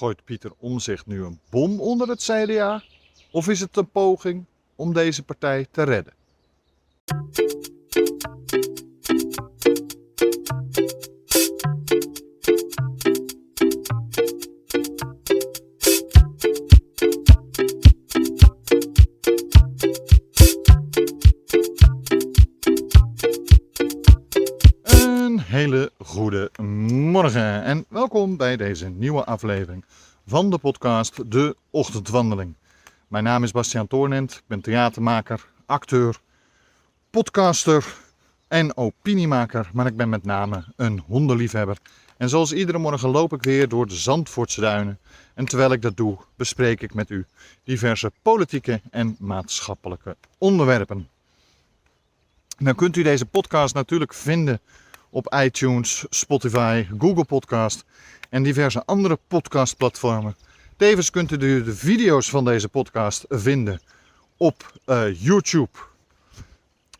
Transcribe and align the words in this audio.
Gooit 0.00 0.24
Pieter 0.24 0.52
Omzicht 0.58 1.06
nu 1.06 1.24
een 1.24 1.40
bom 1.50 1.80
onder 1.80 2.08
het 2.08 2.22
CDA? 2.22 2.82
Of 3.30 3.48
is 3.48 3.60
het 3.60 3.76
een 3.76 3.90
poging 3.90 4.44
om 4.76 4.92
deze 4.92 5.22
partij 5.22 5.66
te 5.70 5.82
redden? 5.82 6.14
Bij 28.40 28.56
deze 28.56 28.88
nieuwe 28.88 29.24
aflevering 29.24 29.84
van 30.26 30.50
de 30.50 30.58
podcast 30.58 31.30
De 31.30 31.56
Ochtendwandeling. 31.70 32.54
Mijn 33.08 33.24
naam 33.24 33.42
is 33.42 33.50
Bastiaan 33.50 33.86
Toornent, 33.86 34.32
ik 34.32 34.42
ben 34.46 34.60
theatermaker, 34.60 35.46
acteur, 35.66 36.20
podcaster 37.10 37.94
en 38.48 38.76
opiniemaker, 38.76 39.70
maar 39.72 39.86
ik 39.86 39.96
ben 39.96 40.08
met 40.08 40.24
name 40.24 40.64
een 40.76 41.02
hondenliefhebber. 41.06 41.78
En 42.16 42.28
zoals 42.28 42.52
iedere 42.52 42.78
morgen 42.78 43.08
loop 43.08 43.32
ik 43.32 43.42
weer 43.42 43.68
door 43.68 43.86
de 43.86 43.94
Zandvoortse 43.94 44.60
duinen. 44.60 44.98
En 45.34 45.44
terwijl 45.44 45.72
ik 45.72 45.82
dat 45.82 45.96
doe, 45.96 46.18
bespreek 46.36 46.80
ik 46.80 46.94
met 46.94 47.10
u 47.10 47.26
diverse 47.64 48.12
politieke 48.22 48.80
en 48.90 49.16
maatschappelijke 49.18 50.16
onderwerpen. 50.38 51.08
Dan 52.58 52.74
kunt 52.74 52.96
u 52.96 53.02
deze 53.02 53.26
podcast 53.26 53.74
natuurlijk 53.74 54.14
vinden 54.14 54.60
op 55.10 55.34
iTunes, 55.44 56.04
Spotify, 56.10 56.86
Google 56.98 57.24
Podcast 57.24 57.84
en 58.28 58.42
diverse 58.42 58.82
andere 58.86 59.18
podcastplatformen. 59.28 60.36
Tevens 60.76 61.10
kunt 61.10 61.32
u 61.32 61.36
de, 61.36 61.62
de 61.64 61.74
video's 61.74 62.30
van 62.30 62.44
deze 62.44 62.68
podcast 62.68 63.24
vinden 63.28 63.80
op 64.36 64.72
eh, 64.84 65.22
YouTube 65.22 65.78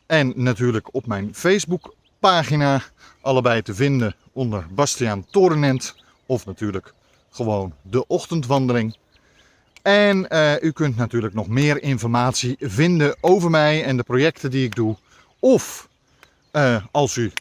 en 0.07 0.33
natuurlijk 0.37 0.95
op 0.95 1.07
mijn 1.07 1.35
Facebook 1.35 1.95
pagina. 2.19 2.83
Allebei 3.21 3.63
te 3.63 3.75
vinden 3.75 4.15
onder 4.33 4.67
Bastiaan 4.71 5.27
Torenent 5.31 5.95
of 6.27 6.47
natuurlijk 6.47 6.95
gewoon 7.31 7.75
de 7.83 8.07
ochtendwandeling. 8.07 8.97
En 9.83 10.29
eh, 10.29 10.63
u 10.63 10.71
kunt 10.71 10.97
natuurlijk 10.97 11.35
nog 11.35 11.49
meer 11.49 11.83
informatie 11.83 12.57
vinden 12.59 13.17
over 13.21 13.51
mij 13.51 13.85
en 13.85 13.97
de 13.97 14.03
projecten 14.03 14.51
die 14.51 14.65
ik 14.65 14.75
doe. 14.75 14.97
Of 15.39 15.89
eh, 16.51 16.85
als 16.91 17.17
u 17.17 17.33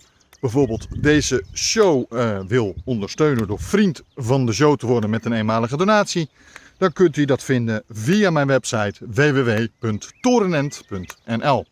bijvoorbeeld 0.41 0.87
deze 1.01 1.43
show 1.53 2.05
eh, 2.09 2.39
wil 2.47 2.75
ondersteunen 2.85 3.47
door 3.47 3.59
vriend 3.59 4.03
van 4.15 4.45
de 4.45 4.53
show 4.53 4.77
te 4.77 4.85
worden 4.85 5.09
met 5.09 5.25
een 5.25 5.33
eenmalige 5.33 5.77
donatie, 5.77 6.29
dan 6.77 6.93
kunt 6.93 7.17
u 7.17 7.25
dat 7.25 7.43
vinden 7.43 7.83
via 7.89 8.29
mijn 8.29 8.47
website 8.47 9.05
www.torenent.nl. 9.07 11.65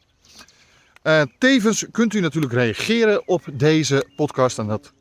Uh, 1.03 1.21
tevens 1.37 1.85
kunt 1.91 2.13
u 2.13 2.19
natuurlijk 2.19 2.53
reageren 2.53 3.27
op 3.27 3.43
deze 3.53 4.07
podcast 4.15 4.59
en 4.59 4.67
dat 4.67 4.93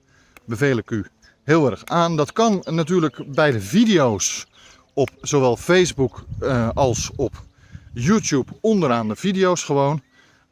beveel 0.45 0.77
ik 0.77 0.91
u 0.91 1.07
heel 1.45 1.71
erg 1.71 1.85
aan. 1.85 2.17
Dat 2.17 2.33
kan 2.33 2.63
natuurlijk 2.65 3.35
bij 3.35 3.51
de 3.51 3.61
video's 3.61 4.47
op 4.95 5.11
zowel 5.21 5.57
Facebook 5.57 6.25
uh, 6.41 6.69
als 6.75 7.11
op 7.17 7.45
YouTube 7.93 8.53
onderaan 8.61 9.09
de 9.09 9.17
video's 9.17 9.65
gewoon. 9.65 10.03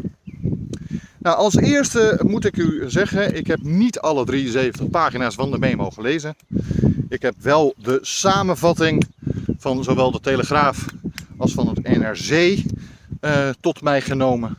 Nou, 1.21 1.37
als 1.37 1.55
eerste 1.55 2.19
moet 2.23 2.45
ik 2.45 2.57
u 2.57 2.83
zeggen, 2.87 3.35
ik 3.35 3.47
heb 3.47 3.61
niet 3.61 3.99
alle 3.99 4.25
73 4.25 4.89
pagina's 4.89 5.35
van 5.35 5.51
de 5.51 5.59
memo 5.59 5.89
gelezen. 5.89 6.35
Ik 7.09 7.21
heb 7.21 7.35
wel 7.41 7.73
de 7.77 7.99
samenvatting 8.01 9.07
van 9.57 9.83
zowel 9.83 10.11
de 10.11 10.19
Telegraaf 10.19 10.85
als 11.37 11.53
van 11.53 11.67
het 11.67 11.97
NRC 11.97 12.63
uh, 13.21 13.49
tot 13.59 13.81
mij 13.81 14.01
genomen. 14.01 14.57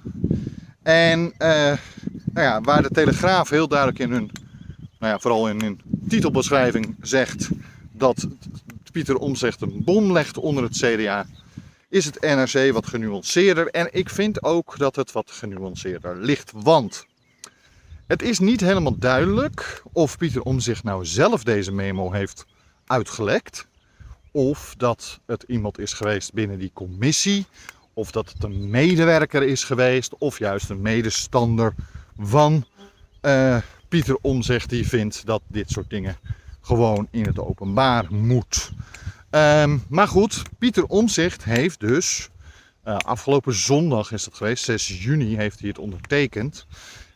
En 0.83 1.21
uh, 1.21 1.73
nou 2.33 2.47
ja, 2.47 2.61
waar 2.61 2.83
de 2.83 2.91
Telegraaf 2.91 3.51
heel 3.51 3.69
duidelijk 3.69 3.99
in 3.99 4.11
hun, 4.11 4.31
nou 4.99 5.13
ja, 5.13 5.19
vooral 5.19 5.49
in 5.49 5.61
hun 5.61 5.81
titelbeschrijving 6.09 6.97
zegt 7.01 7.49
dat 7.93 8.27
Pieter 8.93 9.17
Omzicht 9.17 9.61
een 9.61 9.83
bom 9.85 10.13
legt 10.13 10.39
onder 10.39 10.63
het 10.63 10.77
CDA, 10.77 11.27
is 11.93 12.05
het 12.05 12.21
NRC 12.21 12.73
wat 12.73 12.87
genuanceerder. 12.87 13.67
En 13.67 13.89
ik 13.91 14.11
vind 14.11 14.43
ook 14.43 14.79
dat 14.79 14.97
het 14.97 15.13
wat 15.13 15.31
genuanceerder 15.31 16.17
ligt. 16.17 16.53
Want 16.55 17.07
het 18.07 18.23
is 18.23 18.39
niet 18.39 18.61
helemaal 18.61 18.99
duidelijk 18.99 19.83
of 19.93 20.19
Pieter 20.19 20.43
Omzicht 20.43 20.85
nou 20.85 21.05
zelf 21.05 21.45
deze 21.45 21.73
memo 21.73 22.13
heeft 22.13 22.47
uitgelekt. 22.87 23.67
Of 24.31 24.75
dat 24.77 25.21
het 25.27 25.45
iemand 25.47 25.79
is 25.79 25.93
geweest 25.93 26.33
binnen 26.33 26.59
die 26.59 26.71
commissie. 26.75 27.47
Of 27.93 28.11
dat 28.11 28.33
het 28.33 28.45
een 28.45 28.71
medewerker 28.71 29.43
is 29.43 29.65
geweest. 29.65 30.15
Of 30.19 30.39
juist 30.39 30.71
een 30.71 30.83
medestander 30.83 31.75
van 32.19 32.67
uh, 33.23 33.57
Pieter 33.89 34.19
Omzicht 34.21 34.69
die 34.69 34.89
vindt 34.89 35.27
dat 35.27 35.43
dit 35.47 35.71
soort 35.71 35.91
dingen 35.91 36.17
gewoon 36.61 37.09
in 37.11 37.25
het 37.25 37.39
openbaar 37.39 38.07
moet. 38.11 38.72
Um, 39.35 39.85
maar 39.89 40.09
goed, 40.09 40.43
Pieter 40.59 40.85
Omzicht 40.85 41.45
heeft 41.45 41.81
dus, 41.81 42.29
uh, 42.85 42.97
afgelopen 42.97 43.55
zondag 43.55 44.13
is 44.13 44.25
dat 44.25 44.35
geweest, 44.35 44.65
6 44.65 45.03
juni 45.03 45.37
heeft 45.37 45.61
hij 45.61 45.69
het 45.69 45.79
ondertekend, 45.79 46.67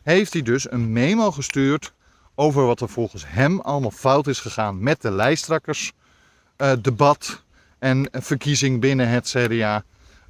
heeft 0.03 0.33
hij 0.33 0.41
dus 0.41 0.71
een 0.71 0.91
memo 0.91 1.31
gestuurd 1.31 1.93
over 2.35 2.65
wat 2.65 2.81
er 2.81 2.89
volgens 2.89 3.23
hem 3.27 3.59
allemaal 3.59 3.91
fout 3.91 4.27
is 4.27 4.39
gegaan 4.39 4.83
met 4.83 5.01
de 5.01 5.11
lijsttrekkersdebat 5.11 7.27
uh, 7.29 7.35
en 7.79 8.09
verkiezing 8.11 8.81
binnen 8.81 9.09
het 9.09 9.35
CDA. 9.37 9.83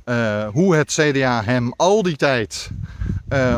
Uh, 0.05 0.47
hoe 0.47 0.75
het 0.75 0.91
CDA 0.91 1.43
hem 1.43 1.73
al 1.75 2.03
die 2.03 2.15
tijd, 2.15 2.69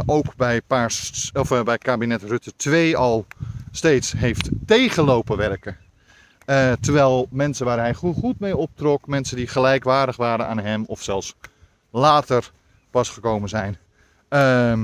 ook 0.05 0.35
bij, 0.35 0.61
paars, 0.61 1.31
of, 1.33 1.63
bij 1.63 1.77
kabinet 1.77 2.23
Rutte 2.23 2.53
2 2.55 2.97
al 2.97 3.25
steeds 3.71 4.11
heeft 4.11 4.49
tegenlopen 4.65 5.37
werken. 5.37 5.77
Uh, 6.49 6.71
terwijl 6.71 7.27
mensen 7.31 7.65
waar 7.65 7.77
hij 7.77 7.93
goed, 7.93 8.15
goed 8.15 8.39
mee 8.39 8.57
optrok, 8.57 9.07
mensen 9.07 9.37
die 9.37 9.47
gelijkwaardig 9.47 10.15
waren 10.15 10.47
aan 10.47 10.59
hem 10.59 10.83
of 10.85 11.03
zelfs 11.03 11.35
later 11.91 12.51
pas 12.91 13.09
gekomen 13.09 13.49
zijn, 13.49 13.77
uh, 14.29 14.81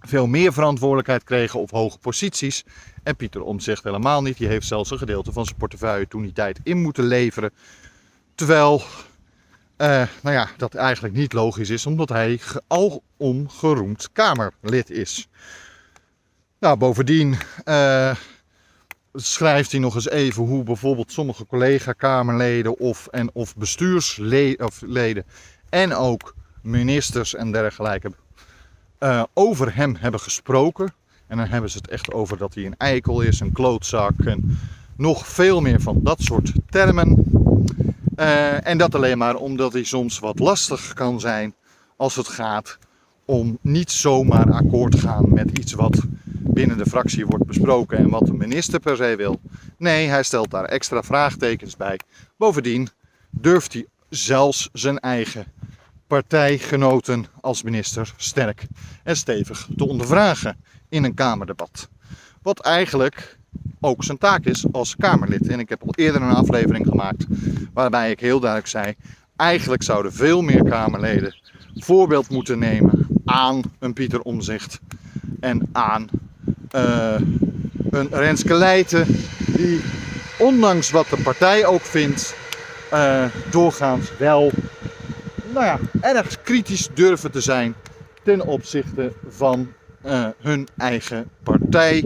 veel 0.00 0.26
meer 0.26 0.52
verantwoordelijkheid 0.52 1.24
kregen 1.24 1.60
op 1.60 1.70
hoge 1.70 1.98
posities. 1.98 2.64
En 3.02 3.16
Pieter 3.16 3.42
Omtzigt 3.42 3.84
helemaal 3.84 4.22
niet. 4.22 4.38
Die 4.38 4.48
heeft 4.48 4.66
zelfs 4.66 4.90
een 4.90 4.98
gedeelte 4.98 5.32
van 5.32 5.44
zijn 5.44 5.56
portefeuille 5.56 6.08
toen 6.08 6.22
die 6.22 6.32
tijd 6.32 6.60
in 6.62 6.82
moeten 6.82 7.04
leveren. 7.04 7.50
Terwijl 8.34 8.82
Uh, 9.78 10.02
nou 10.22 10.36
ja, 10.36 10.48
dat 10.56 10.74
eigenlijk 10.74 11.14
niet 11.14 11.32
logisch 11.32 11.70
is, 11.70 11.86
omdat 11.86 12.08
hij 12.08 12.40
alom 12.66 13.48
geroemd 13.48 14.08
Kamerlid 14.12 14.90
is. 14.90 15.28
Nou, 16.60 16.76
bovendien 16.76 17.36
uh, 17.64 18.16
schrijft 19.16 19.70
hij 19.70 19.80
nog 19.80 19.94
eens 19.94 20.08
even 20.08 20.42
hoe 20.42 20.62
bijvoorbeeld 20.62 21.12
sommige 21.12 21.46
collega-Kamerleden 21.46 22.78
of, 22.78 23.06
en, 23.06 23.30
of 23.32 23.56
bestuursleden 23.56 25.24
en 25.68 25.94
ook 25.94 26.34
ministers 26.62 27.34
en 27.34 27.52
dergelijke 27.52 28.12
uh, 29.00 29.22
over 29.34 29.74
hem 29.74 29.96
hebben 29.98 30.20
gesproken. 30.20 30.92
En 31.26 31.36
dan 31.36 31.46
hebben 31.46 31.70
ze 31.70 31.76
het 31.76 31.88
echt 31.88 32.12
over 32.12 32.38
dat 32.38 32.54
hij 32.54 32.64
een 32.64 32.76
eikel 32.76 33.20
is, 33.20 33.40
een 33.40 33.52
klootzak 33.52 34.20
en 34.24 34.58
nog 34.96 35.26
veel 35.26 35.60
meer 35.60 35.80
van 35.80 36.00
dat 36.02 36.20
soort 36.20 36.52
termen. 36.70 37.24
Uh, 38.16 38.66
en 38.66 38.78
dat 38.78 38.94
alleen 38.94 39.18
maar 39.18 39.34
omdat 39.34 39.72
hij 39.72 39.84
soms 39.84 40.18
wat 40.18 40.38
lastig 40.38 40.92
kan 40.92 41.20
zijn 41.20 41.54
als 41.96 42.16
het 42.16 42.28
gaat 42.28 42.78
om 43.24 43.58
niet 43.60 43.90
zomaar 43.90 44.52
akkoord 44.52 44.92
te 44.92 44.98
gaan 44.98 45.34
met 45.34 45.58
iets 45.58 45.72
wat 45.72 46.02
binnen 46.48 46.78
de 46.78 46.86
fractie 46.86 47.26
wordt 47.26 47.46
besproken 47.46 47.98
en 47.98 48.08
wat 48.08 48.26
de 48.26 48.32
minister 48.32 48.80
per 48.80 48.96
se 48.96 49.14
wil. 49.16 49.40
Nee, 49.78 50.08
hij 50.08 50.22
stelt 50.22 50.50
daar 50.50 50.64
extra 50.64 51.02
vraagtekens 51.02 51.76
bij. 51.76 52.00
Bovendien 52.36 52.88
durft 53.30 53.72
hij 53.72 53.86
zelfs 54.08 54.68
zijn 54.72 54.98
eigen 54.98 55.46
partijgenoten 56.06 57.26
als 57.40 57.62
minister 57.62 58.14
sterk 58.16 58.66
en 59.02 59.16
stevig 59.16 59.68
te 59.76 59.86
ondervragen 59.86 60.56
in 60.88 61.04
een 61.04 61.14
Kamerdebat. 61.14 61.88
Wat 62.42 62.60
eigenlijk 62.60 63.38
ook 63.80 64.04
zijn 64.04 64.18
taak 64.18 64.44
is 64.44 64.72
als 64.72 64.96
Kamerlid. 64.96 65.48
En 65.48 65.58
ik 65.58 65.68
heb 65.68 65.82
al 65.82 65.94
eerder 65.94 66.22
een 66.22 66.34
aflevering 66.34 66.86
gemaakt 66.86 67.26
waarbij 67.72 68.10
ik 68.10 68.20
heel 68.20 68.40
duidelijk 68.40 68.70
zei: 68.70 68.94
eigenlijk 69.36 69.82
zouden 69.82 70.12
veel 70.12 70.42
meer 70.42 70.64
Kamerleden 70.64 71.34
voorbeeld 71.74 72.30
moeten 72.30 72.58
nemen 72.58 73.06
aan 73.24 73.62
een 73.78 73.92
Pieter 73.92 74.20
Omzicht 74.20 74.80
en 75.40 75.68
aan 75.72 76.08
uh, 76.76 77.14
een 77.90 78.08
Renske 78.10 78.54
Leijten, 78.54 79.06
die 79.46 79.80
ondanks 80.38 80.90
wat 80.90 81.06
de 81.08 81.16
partij 81.22 81.66
ook 81.66 81.82
vindt, 81.82 82.36
uh, 82.92 83.24
doorgaans 83.50 84.16
wel 84.18 84.52
nou 85.52 85.66
ja, 85.66 85.78
erg 86.00 86.42
kritisch 86.42 86.88
durven 86.94 87.30
te 87.30 87.40
zijn 87.40 87.74
ten 88.22 88.46
opzichte 88.46 89.12
van 89.28 89.72
uh, 90.04 90.28
hun 90.38 90.68
eigen 90.76 91.30
partij 91.42 92.04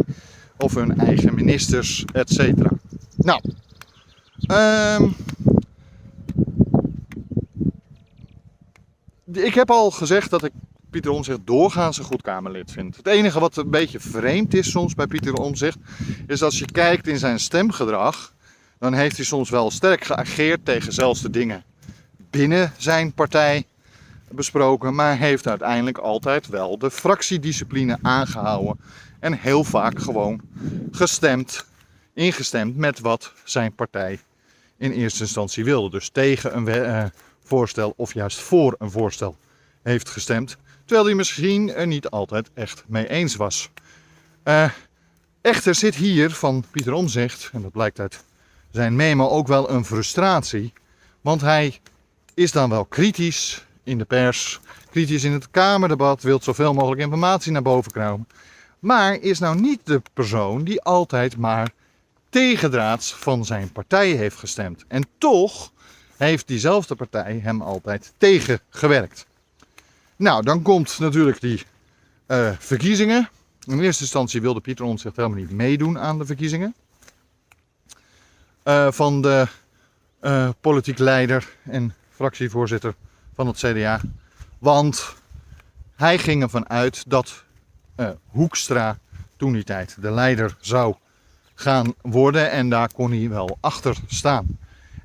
of 0.56 0.74
hun 0.74 0.98
eigen 0.98 1.34
ministers, 1.34 2.04
etc. 2.12 2.52
Nou, 3.16 3.40
um, 4.52 5.16
ik 9.32 9.54
heb 9.54 9.70
al 9.70 9.90
gezegd 9.90 10.30
dat 10.30 10.44
ik 10.44 10.52
Pieter 10.90 11.10
Omzicht 11.10 11.38
doorgaans 11.44 11.98
een 11.98 12.04
goed 12.04 12.22
Kamerlid 12.22 12.70
vind. 12.70 12.96
Het 12.96 13.06
enige 13.06 13.40
wat 13.40 13.56
een 13.56 13.70
beetje 13.70 14.00
vreemd 14.00 14.54
is 14.54 14.70
soms 14.70 14.94
bij 14.94 15.06
Pieter 15.06 15.34
Omzicht, 15.34 15.78
is 16.26 16.42
als 16.42 16.58
je 16.58 16.64
kijkt 16.64 17.06
in 17.06 17.18
zijn 17.18 17.40
stemgedrag, 17.40 18.34
dan 18.78 18.94
heeft 18.94 19.16
hij 19.16 19.24
soms 19.24 19.50
wel 19.50 19.70
sterk 19.70 20.04
geageerd 20.04 20.64
tegen 20.64 20.92
zelfs 20.92 21.20
de 21.22 21.30
dingen 21.30 21.64
binnen 22.30 22.72
zijn 22.76 23.12
partij 23.12 23.64
besproken, 24.30 24.94
maar 24.94 25.18
heeft 25.18 25.46
uiteindelijk 25.46 25.98
altijd 25.98 26.48
wel 26.48 26.78
de 26.78 26.90
fractiediscipline 26.90 27.98
aangehouden 28.02 28.80
en 29.20 29.32
heel 29.32 29.64
vaak 29.64 29.98
gewoon 29.98 30.40
gestemd, 30.90 31.66
ingestemd 32.14 32.76
met 32.76 33.00
wat 33.00 33.32
zijn 33.44 33.74
partij 33.74 34.18
in 34.76 34.92
eerste 34.92 35.22
instantie 35.22 35.64
wilde. 35.64 35.90
Dus 35.90 36.08
tegen 36.08 36.56
een 36.56 36.68
uh, 36.68 37.04
voorstel 37.44 37.92
of 37.96 38.14
juist 38.14 38.38
voor 38.38 38.74
een 38.78 38.90
voorstel 38.90 39.36
heeft 39.82 40.08
gestemd, 40.08 40.56
terwijl 40.90 41.08
hij 41.08 41.18
misschien 41.18 41.74
er 41.74 41.86
niet 41.86 42.08
altijd 42.08 42.50
echt 42.54 42.84
mee 42.86 43.08
eens 43.08 43.36
was. 43.36 43.70
Uh, 44.44 44.70
echter 45.40 45.74
zit 45.74 45.94
hier 45.94 46.30
van 46.30 46.64
Pieter 46.70 46.92
Omzicht, 46.92 47.50
en 47.52 47.62
dat 47.62 47.72
blijkt 47.72 48.00
uit 48.00 48.24
zijn 48.70 48.96
memo, 48.96 49.28
ook 49.28 49.46
wel 49.46 49.70
een 49.70 49.84
frustratie, 49.84 50.72
want 51.20 51.40
hij 51.40 51.80
is 52.34 52.52
dan 52.52 52.70
wel 52.70 52.84
kritisch 52.84 53.66
in 53.84 53.98
de 53.98 54.04
pers, 54.04 54.60
kritisch 54.90 55.24
in 55.24 55.32
het 55.32 55.50
Kamerdebat, 55.50 56.22
wil 56.22 56.40
zoveel 56.42 56.74
mogelijk 56.74 57.00
informatie 57.00 57.52
naar 57.52 57.62
boven 57.62 57.92
komen. 57.92 58.28
Maar 58.78 59.14
is 59.14 59.38
nou 59.38 59.60
niet 59.60 59.80
de 59.84 60.02
persoon 60.12 60.64
die 60.64 60.82
altijd 60.82 61.36
maar 61.36 61.70
tegendraads 62.28 63.14
van 63.14 63.44
zijn 63.44 63.72
partij 63.72 64.10
heeft 64.10 64.36
gestemd. 64.36 64.84
En 64.88 65.06
toch 65.18 65.72
heeft 66.16 66.48
diezelfde 66.48 66.94
partij 66.94 67.40
hem 67.42 67.62
altijd 67.62 68.12
tegengewerkt. 68.18 69.28
Nou, 70.20 70.42
dan 70.42 70.62
komt 70.62 70.98
natuurlijk 70.98 71.40
die 71.40 71.62
uh, 72.28 72.50
verkiezingen. 72.58 73.28
In 73.66 73.80
eerste 73.80 74.02
instantie 74.02 74.40
wilde 74.40 74.60
Pieter 74.60 74.84
Omtzigt 74.84 75.16
helemaal 75.16 75.38
niet 75.38 75.50
meedoen 75.50 75.98
aan 75.98 76.18
de 76.18 76.26
verkiezingen. 76.26 76.74
Uh, 78.64 78.90
van 78.90 79.22
de 79.22 79.46
uh, 80.22 80.48
politiek 80.60 80.98
leider 80.98 81.48
en 81.62 81.94
fractievoorzitter 82.10 82.94
van 83.34 83.46
het 83.46 83.56
CDA. 83.56 84.00
Want 84.58 85.14
hij 85.96 86.18
ging 86.18 86.42
ervan 86.42 86.68
uit 86.68 87.10
dat 87.10 87.44
Hoekstra 88.26 88.98
toen 89.36 89.52
die 89.52 89.64
tijd 89.64 89.96
de 90.00 90.10
leider 90.10 90.56
zou 90.60 90.94
gaan 91.54 91.94
worden 92.02 92.50
en 92.50 92.68
daar 92.68 92.92
kon 92.92 93.10
hij 93.10 93.28
wel 93.28 93.58
achter 93.60 93.96
staan. 94.06 94.58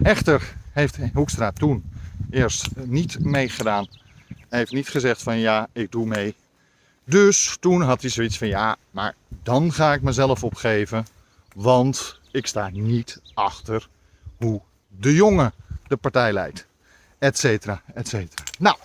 Echter 0.03 0.55
heeft 0.71 0.97
Hoekstra 1.13 1.51
toen 1.51 1.83
eerst 2.29 2.69
niet 2.75 3.19
meegedaan. 3.19 3.87
Hij 4.55 4.63
heeft 4.63 4.75
niet 4.75 4.89
gezegd 4.89 5.23
van 5.23 5.37
ja, 5.37 5.67
ik 5.73 5.91
doe 5.91 6.05
mee. 6.05 6.35
Dus 7.03 7.57
toen 7.59 7.81
had 7.81 8.01
hij 8.01 8.09
zoiets 8.09 8.37
van 8.37 8.47
ja, 8.47 8.75
maar 8.91 9.15
dan 9.43 9.73
ga 9.73 9.93
ik 9.93 10.01
mezelf 10.01 10.43
opgeven, 10.43 11.07
want 11.55 12.19
ik 12.31 12.47
sta 12.47 12.69
niet 12.69 13.21
achter 13.33 13.87
hoe 14.37 14.61
de 14.87 15.13
jongen 15.13 15.53
de 15.87 15.95
partij 15.97 16.33
leidt 16.33 16.67
etcetera, 17.19 17.81
etcetera. 17.93 18.43
Nou, 18.59 18.77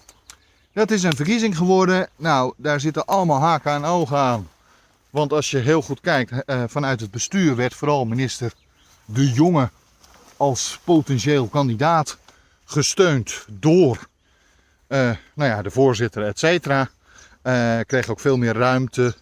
dat 0.73 0.91
is 0.91 1.03
een 1.03 1.17
verkiezing 1.17 1.57
geworden. 1.57 2.09
Nou, 2.17 2.55
daar 2.57 2.81
zitten 2.81 3.07
allemaal 3.07 3.41
haken 3.41 3.73
en 3.73 3.85
ogen 3.85 4.19
aan. 4.19 4.49
Want 5.11 5.33
als 5.33 5.51
je 5.51 5.59
heel 5.59 5.83
goed 5.83 6.01
kijkt, 6.01 6.33
uh, 6.33 6.63
vanuit 6.67 7.01
het 7.01 7.11
bestuur 7.11 7.57
werd 7.57 7.75
vooral 7.75 8.05
minister 8.05 8.53
De 9.05 9.33
Jonge 9.33 9.71
als 10.37 10.79
potentieel 10.85 11.47
kandidaat 11.47 12.19
gesteund 12.65 13.45
door 13.49 14.09
nou 14.91 15.17
ja, 15.35 15.62
de 15.62 15.71
voorzitter, 15.71 16.23
et 16.23 16.38
cetera. 16.38 16.91
Uh, 17.43 17.81
kreeg 17.87 18.09
ook 18.09 18.21
veel 18.21 18.37
meer 18.37 18.55
ruimte, 18.55 19.14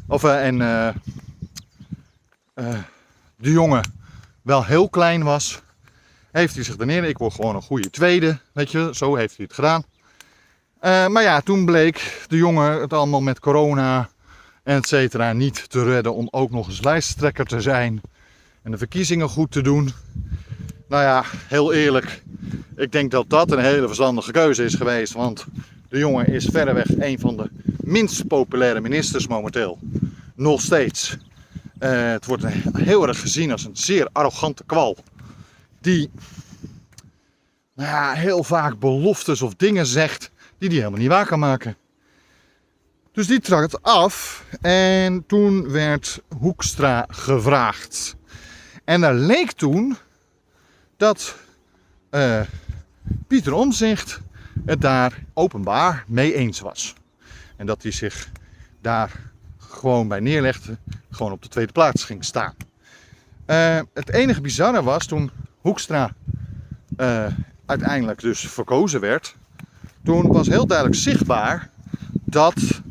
Of 0.08 0.24
uh, 0.24 0.46
en 0.46 0.60
uh, 0.60 0.90
uh, 2.56 2.80
de 3.36 3.52
jongen 3.52 3.94
wel 4.42 4.66
heel 4.66 4.90
klein 4.90 5.24
was. 5.24 5.62
Heeft 6.32 6.56
hij 6.56 6.64
zich 6.64 6.78
er 6.78 6.86
neer. 6.86 7.04
Ik 7.04 7.18
word 7.18 7.34
gewoon 7.34 7.56
een 7.56 7.62
goede 7.62 7.90
tweede. 7.90 8.40
Weet 8.54 8.72
je, 8.72 8.90
zo 8.94 9.16
heeft 9.16 9.36
hij 9.36 9.46
het 9.46 9.56
gedaan. 9.56 9.84
Maar 10.82 11.22
ja, 11.22 11.42
toen 11.42 11.66
bleek 11.66 12.26
de 12.28 12.38
jongen 12.38 12.82
het 12.82 12.94
allemaal 12.94 13.22
met 13.22 13.40
corona 13.40 14.10
et 14.64 14.88
cetera 14.88 15.34
niet 15.34 15.70
te 15.70 15.84
redden 15.84 16.16
om 16.16 16.28
ook 16.32 16.52
nog 16.52 16.68
eens 16.68 16.84
lijsttrekker 16.84 17.46
te 17.46 17.62
zijn. 17.62 18.02
En 18.64 18.72
de 18.72 18.78
verkiezingen 18.78 19.30
goed 19.30 19.52
te 19.52 19.62
doen. 19.62 19.92
Nou 20.88 21.04
ja, 21.04 21.24
heel 21.48 21.74
eerlijk. 21.74 22.24
Ik 22.76 22.92
denk 22.92 23.12
dat 23.12 23.30
dat 23.30 23.52
een 23.52 23.60
hele 23.60 23.86
verstandige 23.86 24.32
keuze 24.32 24.64
is 24.64 24.76
geweest. 24.76 25.14
Want 25.14 25.46
de 25.90 25.98
jongen 25.98 26.28
is 26.28 26.46
verreweg 26.52 26.98
een 26.98 27.20
van 27.20 27.38
de 27.38 27.50
minst 27.80 28.28
populaire 28.28 28.82
ministers 28.82 29.28
momenteel. 29.28 29.80
Nog 30.36 30.62
steeds. 30.62 31.18
Uh, 31.80 32.12
het 32.12 32.26
wordt 32.26 32.46
heel 32.74 33.08
erg 33.08 33.20
gezien 33.20 33.52
als 33.52 33.66
een 33.66 33.78
zeer 33.78 34.10
arrogante 34.12 34.64
kwal. 34.66 34.98
Die 35.82 36.10
nou 37.76 37.90
ja, 37.90 38.14
heel 38.14 38.44
vaak 38.44 38.80
beloftes 38.80 39.42
of 39.42 39.56
dingen 39.56 39.86
zegt 39.86 40.32
die 40.60 40.70
hij 40.70 40.78
helemaal 40.78 41.00
niet 41.00 41.10
waar 41.10 41.26
kan 41.26 41.40
maken. 41.40 41.78
Dus 43.12 43.28
die 43.28 43.40
trad 43.40 43.82
af 43.82 44.46
en 44.62 45.26
toen 45.26 45.72
werd 45.72 46.22
Hoekstra 46.38 47.06
gevraagd. 47.10 48.16
En 48.84 49.04
er 49.04 49.14
leek 49.14 49.52
toen 49.52 49.98
dat 50.98 51.36
uh, 52.12 52.42
Pieter 53.28 53.54
Omzicht 53.54 54.20
het 54.66 54.82
daar 54.82 55.24
openbaar 55.34 56.04
mee 56.08 56.34
eens 56.34 56.60
was. 56.60 56.94
En 57.56 57.66
dat 57.66 57.84
hij 57.84 57.92
zich 57.92 58.30
daar 58.82 59.12
gewoon 59.58 60.08
bij 60.08 60.20
neerlegde, 60.20 60.78
gewoon 61.12 61.32
op 61.32 61.42
de 61.42 61.50
tweede 61.50 61.72
plaats 61.72 62.04
ging 62.04 62.26
staan. 62.26 62.54
Uh, 63.48 63.80
het 63.94 64.10
enige 64.10 64.42
bizarre 64.42 64.84
was 64.84 65.06
toen 65.06 65.32
Hoekstra 65.60 66.14
uh, 66.98 67.26
uiteindelijk 67.66 68.20
dus 68.20 68.40
verkozen 68.40 69.00
werd. 69.00 69.36
Toen 70.04 70.28
was 70.28 70.48
heel 70.48 70.68
duidelijk 70.68 70.98
zichtbaar 70.98 71.70
dat 72.12 72.82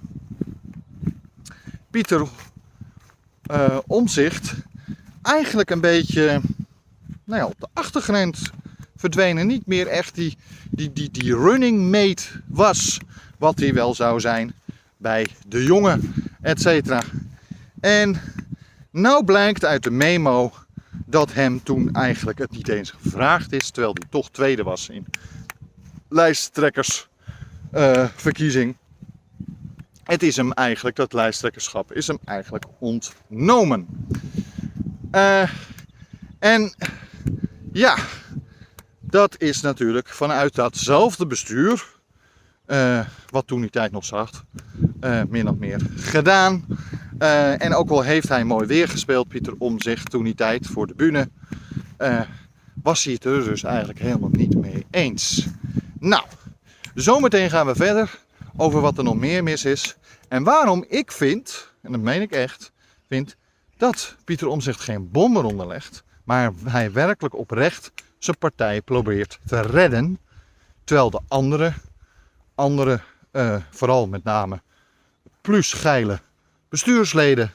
Pieter 1.90 2.26
uh, 3.50 3.78
Omzicht 3.86 4.54
eigenlijk 5.22 5.70
een 5.70 5.80
beetje 5.80 6.40
nou 7.24 7.40
ja, 7.40 7.46
op 7.46 7.60
de 7.60 7.68
achtergrond 7.72 8.50
verdwenen. 8.96 9.46
Niet 9.46 9.66
meer 9.66 9.86
echt 9.86 10.14
die, 10.14 10.36
die, 10.70 10.92
die, 10.92 11.10
die 11.10 11.36
running 11.36 11.90
mate 11.90 12.24
was. 12.46 12.98
Wat 13.38 13.58
hij 13.58 13.74
wel 13.74 13.94
zou 13.94 14.20
zijn 14.20 14.52
bij 14.96 15.26
de 15.46 15.64
jongen, 15.64 16.14
et 16.40 16.60
cetera. 16.60 17.02
En 17.80 18.20
nou 18.90 19.24
blijkt 19.24 19.64
uit 19.64 19.82
de 19.82 19.90
memo 19.90 20.52
dat 21.06 21.32
hem 21.32 21.62
toen 21.62 21.92
eigenlijk 21.92 22.38
het 22.38 22.50
niet 22.50 22.68
eens 22.68 22.90
gevraagd 22.90 23.52
is. 23.52 23.70
Terwijl 23.70 23.94
hij 23.98 24.08
toch 24.10 24.30
tweede 24.30 24.62
was 24.62 24.88
in 24.88 25.06
lijsttrekkersverkiezing. 26.08 28.70
Uh, 28.70 28.76
het 30.02 30.22
is 30.22 30.36
hem 30.36 30.52
eigenlijk, 30.52 30.96
dat 30.96 31.12
lijsttrekkerschap 31.12 31.92
is 31.92 32.06
hem 32.06 32.18
eigenlijk 32.24 32.64
ontnomen. 32.78 33.86
Uh, 35.12 35.50
en 36.38 36.74
ja, 37.72 37.96
dat 39.00 39.40
is 39.40 39.60
natuurlijk 39.60 40.08
vanuit 40.08 40.54
datzelfde 40.54 41.26
bestuur, 41.26 41.86
uh, 42.66 43.06
wat 43.30 43.46
toen 43.46 43.60
die 43.60 43.70
tijd 43.70 43.92
nog 43.92 44.04
zag, 44.04 44.44
uh, 45.00 45.22
min 45.28 45.48
of 45.48 45.56
meer 45.56 45.80
gedaan. 45.96 46.64
En 47.58 47.74
ook 47.74 47.90
al 47.90 48.02
heeft 48.02 48.28
hij 48.28 48.44
mooi 48.44 48.66
weer 48.66 48.88
gespeeld, 48.88 49.28
Pieter 49.28 49.54
zich 49.76 50.02
toen 50.02 50.24
die 50.24 50.34
tijd 50.34 50.66
voor 50.66 50.86
de 50.86 50.94
bühne, 50.94 51.28
was 52.82 53.04
hij 53.04 53.12
het 53.12 53.24
er 53.24 53.44
dus 53.44 53.62
eigenlijk 53.62 53.98
helemaal 53.98 54.30
niet 54.32 54.56
mee 54.56 54.86
eens. 54.90 55.46
Nou, 56.00 56.25
zometeen 56.95 57.50
gaan 57.50 57.67
we 57.67 57.75
verder 57.75 58.19
over 58.57 58.81
wat 58.81 58.99
er 58.99 59.05
nog 59.05 59.17
meer 59.17 59.43
mis 59.43 59.64
is. 59.64 59.97
En 60.28 60.43
waarom 60.43 60.85
ik 60.88 61.12
vind, 61.12 61.73
en 61.83 61.93
dat 61.93 62.00
meen 62.00 62.23
ik 62.23 62.31
echt, 62.31 62.73
vind 63.09 63.37
dat 63.76 64.17
Pieter 64.25 64.49
Omzicht 64.49 64.81
geen 64.81 65.11
bom 65.11 65.37
eronder 65.37 65.67
legt, 65.67 66.05
maar 66.25 66.52
hij 66.64 66.93
werkelijk 66.93 67.35
oprecht 67.35 67.93
zijn 68.19 68.38
partij 68.38 68.83
probeert 68.83 69.38
te 69.47 69.61
redden. 69.61 70.19
Terwijl 70.85 71.11
de 71.11 71.21
andere, 71.28 71.73
andere 72.55 73.00
uh, 73.33 73.57
vooral 73.71 74.09
met 74.09 74.25
name 74.25 74.62
plus 75.40 75.73
geile 75.73 76.21
bestuursleden, 76.69 77.52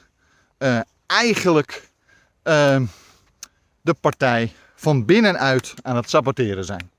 uh, 0.58 0.80
eigenlijk 1.06 1.90
uh, 2.44 2.80
de 3.80 3.94
partij 4.00 4.52
van 4.74 5.04
binnenuit 5.04 5.74
aan 5.82 5.96
het 5.96 6.10
saboteren 6.10 6.64
zijn. 6.64 6.90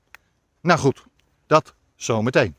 Nou 0.60 0.78
goed, 0.78 1.04
dat 1.46 1.74
zometeen. 1.96 2.54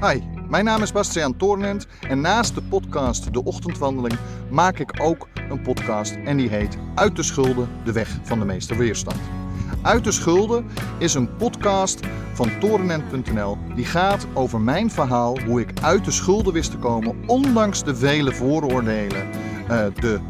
Hi, 0.00 0.20
mijn 0.48 0.64
naam 0.64 0.82
is 0.82 0.92
Bastiaan 0.92 1.36
Toornent 1.36 1.86
en 2.00 2.20
naast 2.20 2.54
de 2.54 2.62
podcast 2.62 3.32
De 3.32 3.44
Ochtendwandeling 3.44 4.18
maak 4.50 4.78
ik 4.78 5.02
ook 5.02 5.28
een 5.48 5.62
podcast 5.62 6.14
en 6.24 6.36
die 6.36 6.48
heet 6.48 6.78
Uit 6.94 7.16
de 7.16 7.22
Schulden, 7.22 7.68
de 7.84 7.92
weg 7.92 8.18
van 8.22 8.38
de 8.38 8.44
meeste 8.44 8.76
weerstand. 8.76 9.41
Uit 9.82 10.04
de 10.04 10.12
Schulden 10.12 10.66
is 10.98 11.14
een 11.14 11.36
podcast 11.36 12.00
van 12.32 12.58
torenent.nl 12.60 13.58
die 13.74 13.84
gaat 13.84 14.26
over 14.34 14.60
mijn 14.60 14.90
verhaal 14.90 15.38
hoe 15.40 15.60
ik 15.60 15.70
uit 15.80 16.04
de 16.04 16.10
schulden 16.10 16.52
wist 16.52 16.70
te 16.70 16.76
komen 16.76 17.16
ondanks 17.26 17.84
de 17.84 17.96
vele 17.96 18.32
vooroordelen, 18.32 19.28
eh, 19.68 19.84
de 19.94 20.20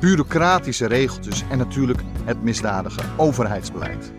bureaucratische 0.00 0.86
regeltjes 0.86 1.44
en 1.50 1.58
natuurlijk 1.58 2.00
het 2.24 2.42
misdadige 2.42 3.00
overheidsbeleid. 3.16 4.12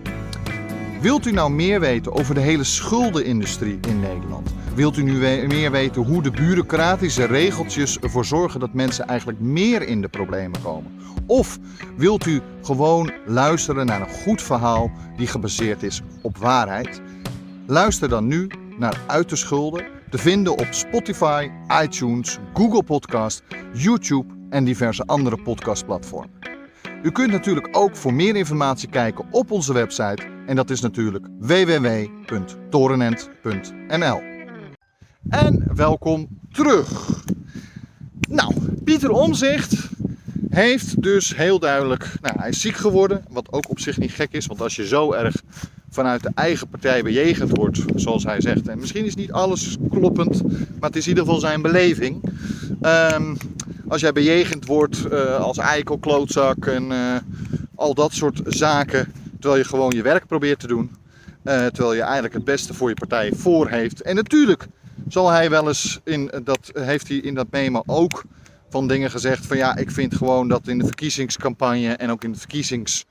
Wilt 1.02 1.26
u 1.26 1.32
nou 1.32 1.52
meer 1.52 1.80
weten 1.80 2.14
over 2.14 2.36
de 2.36 2.42
hele 2.42 2.64
schuldenindustrie 2.64 3.80
in 3.88 4.00
Nederland? 4.00 4.50
Wilt 4.76 4.98
u 4.98 5.04
nu 5.04 5.48
meer 5.48 5.72
weten 5.72 6.04
hoe 6.04 6.24
de 6.24 6.32
bureaucratische 6.32 7.26
regeltjes 7.26 8.00
ervoor 8.00 8.26
zorgen 8.26 8.60
dat 8.60 8.74
mensen 8.74 9.08
eigenlijk 9.08 9.40
meer 9.40 9.82
in 9.82 10.02
de 10.02 10.08
problemen 10.08 10.62
komen? 10.62 10.92
Of 11.28 11.60
wilt 11.98 12.26
u 12.26 12.42
gewoon 12.62 13.12
luisteren 13.26 13.86
naar 13.86 14.02
een 14.02 14.16
goed 14.24 14.42
verhaal 14.42 14.92
die 15.18 15.28
gebaseerd 15.28 15.84
is 15.84 16.02
op 16.22 16.38
waarheid? 16.38 17.02
Luister 17.66 18.10
dan 18.10 18.28
nu 18.28 18.48
naar 18.78 19.02
Uit 19.08 19.30
de 19.30 19.36
Schulden, 19.36 19.86
te 20.10 20.18
vinden 20.18 20.54
op 20.54 20.68
Spotify, 20.70 21.50
iTunes, 21.84 22.38
Google 22.54 22.84
Podcast, 22.84 23.44
YouTube 23.74 24.34
en 24.50 24.64
diverse 24.64 25.04
andere 25.06 25.42
podcastplatformen. 25.42 26.36
U 27.04 27.12
kunt 27.12 27.32
natuurlijk 27.32 27.68
ook 27.72 27.96
voor 27.96 28.14
meer 28.14 28.36
informatie 28.36 28.90
kijken 28.90 29.26
op 29.32 29.52
onze 29.52 29.74
website 29.74 30.24
en 30.46 30.56
dat 30.56 30.70
is 30.70 30.82
natuurlijk 30.82 31.26
www.torenent.nl. 31.40 34.22
En 35.30 35.64
welkom 35.76 36.28
terug. 36.52 37.22
Nou, 38.30 38.54
Pieter 38.84 39.12
Omzicht 39.12 39.90
heeft 40.58 41.02
dus 41.02 41.36
heel 41.36 41.60
duidelijk, 41.60 42.12
nou, 42.22 42.40
hij 42.40 42.50
is 42.50 42.62
ziek 42.62 42.76
geworden, 42.76 43.24
wat 43.30 43.52
ook 43.52 43.70
op 43.70 43.80
zich 43.80 43.98
niet 43.98 44.12
gek 44.12 44.32
is, 44.32 44.46
want 44.46 44.62
als 44.62 44.76
je 44.76 44.88
zo 44.88 45.14
erg 45.14 45.36
vanuit 45.90 46.24
de 46.24 46.32
eigen 46.36 46.68
partij 46.68 47.04
bejegend 47.04 47.58
wordt, 47.58 47.80
zoals 47.96 48.24
hij 48.24 48.42
zegt, 48.42 48.68
en 48.68 48.80
misschien 48.80 49.06
is 49.06 49.16
niet 49.16 49.32
alles 49.32 49.78
kloppend, 49.90 50.44
maar 50.50 50.90
het 50.90 50.96
is 50.96 51.04
in 51.04 51.10
ieder 51.10 51.24
geval 51.24 51.40
zijn 51.40 51.62
beleving. 51.62 52.24
Um, 52.82 53.38
als 53.88 54.02
jij 54.02 54.12
bejegend 54.12 54.66
wordt 54.66 55.06
uh, 55.12 55.40
als 55.40 55.58
eikel, 55.58 55.98
klootzak 55.98 56.66
en 56.66 56.92
uh, 56.92 57.16
al 57.76 57.94
dat 57.94 58.14
soort 58.14 58.42
zaken, 58.46 59.14
terwijl 59.40 59.62
je 59.62 59.68
gewoon 59.68 59.92
je 59.96 60.02
werk 60.02 60.28
probeert 60.28 60.60
te 60.60 60.68
doen, 60.68 60.92
uh, 61.44 61.66
terwijl 61.66 61.94
je 61.94 62.02
eigenlijk 62.02 62.34
het 62.34 62.44
beste 62.44 62.74
voor 62.74 62.90
je 62.90 62.96
partij 62.96 63.32
voor 63.36 63.70
heeft. 63.70 64.02
En 64.02 64.16
natuurlijk 64.16 64.68
zal 65.08 65.30
hij 65.30 65.50
wel 65.50 65.68
eens, 65.68 66.00
in, 66.04 66.32
dat 66.44 66.72
heeft 66.74 67.08
hij 67.08 67.18
in 67.18 67.34
dat 67.34 67.48
memo 67.52 67.84
ook 67.86 68.24
van 68.70 68.88
dingen 68.88 69.12
gezegd 69.12 69.46
van 69.46 69.58
ja, 69.58 69.76
ik 69.76 69.92
vind 69.92 70.16
gewoon 70.16 70.48
dat 70.48 70.68
in 70.68 70.78
de 70.78 70.86
verkiezingscampagne 70.86 71.94
en 71.94 72.12
ook 72.12 72.24
in 72.24 72.30
het 72.30 72.40
verkiezings 72.40 73.06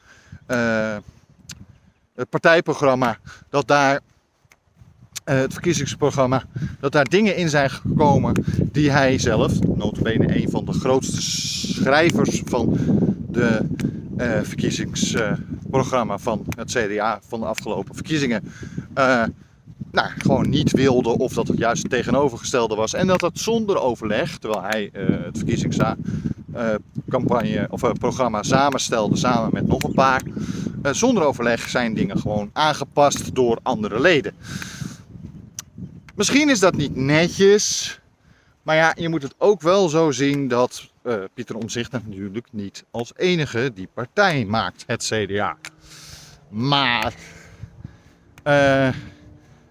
het 2.17 2.31
partijprogramma, 2.31 3.19
dat 3.51 3.69
daar 3.69 4.01
eh, 5.25 5.39
het 5.39 5.53
verkiezingsprogramma, 5.53 6.45
dat 6.81 6.93
daar 6.93 7.05
dingen 7.05 7.37
in 7.37 7.49
zijn 7.49 7.71
gekomen 7.71 8.45
die 8.73 8.91
hij 8.91 9.19
zelf, 9.19 9.61
notabene 9.61 10.37
een 10.43 10.51
van 10.51 10.65
de 10.65 10.73
grootste 10.73 11.23
schrijvers 11.23 12.43
van 12.45 12.79
de 13.31 13.61
uh, 14.19 14.39
verkiezingsprogramma 14.43 16.19
van 16.19 16.45
het 16.57 16.71
CDA 16.71 17.21
van 17.29 17.41
de 17.41 17.47
afgelopen 17.47 17.95
verkiezingen, 17.95 18.53
nou, 19.97 20.11
gewoon 20.19 20.49
niet 20.49 20.71
wilde 20.71 21.19
of 21.19 21.33
dat 21.33 21.49
het 21.49 21.59
juist 21.59 21.83
het 21.83 21.91
tegenovergestelde 21.91 22.75
was. 22.75 22.95
En 22.95 23.07
dat 23.07 23.21
dat 23.21 23.39
zonder 23.39 23.79
overleg, 23.79 24.39
terwijl 24.39 24.63
hij 24.63 24.91
het 24.93 25.37
verkiezingscampagne 25.37 27.67
of 27.71 27.93
programma 27.99 28.43
samenstelde 28.43 29.17
samen 29.17 29.53
met 29.53 29.67
nog 29.67 29.83
een 29.83 29.95
paar, 29.95 30.23
zonder 30.83 31.23
overleg 31.23 31.69
zijn 31.69 31.95
dingen 31.95 32.19
gewoon 32.19 32.51
aangepast 32.53 33.35
door 33.35 33.59
andere 33.63 34.01
leden. 34.01 34.35
Misschien 36.15 36.49
is 36.49 36.61
dat 36.61 36.77
niet 36.77 36.97
netjes. 36.97 37.99
Maar 38.63 38.77
ja, 38.77 38.95
je 38.99 39.09
moet 39.09 39.23
het 39.23 39.35
ook 39.39 39.63
wel 39.63 39.89
zo 39.89 40.11
zien 40.11 40.49
dat 40.49 40.91
Pieter 41.35 41.57
Omzicht 41.57 41.93
natuurlijk 41.93 42.47
niet 42.51 42.85
als 42.91 43.13
enige 43.17 43.71
die 43.75 43.89
partij 43.95 44.45
maakt, 44.45 44.85
het 44.87 45.05
CDA. 45.05 45.57
Maar 46.49 47.15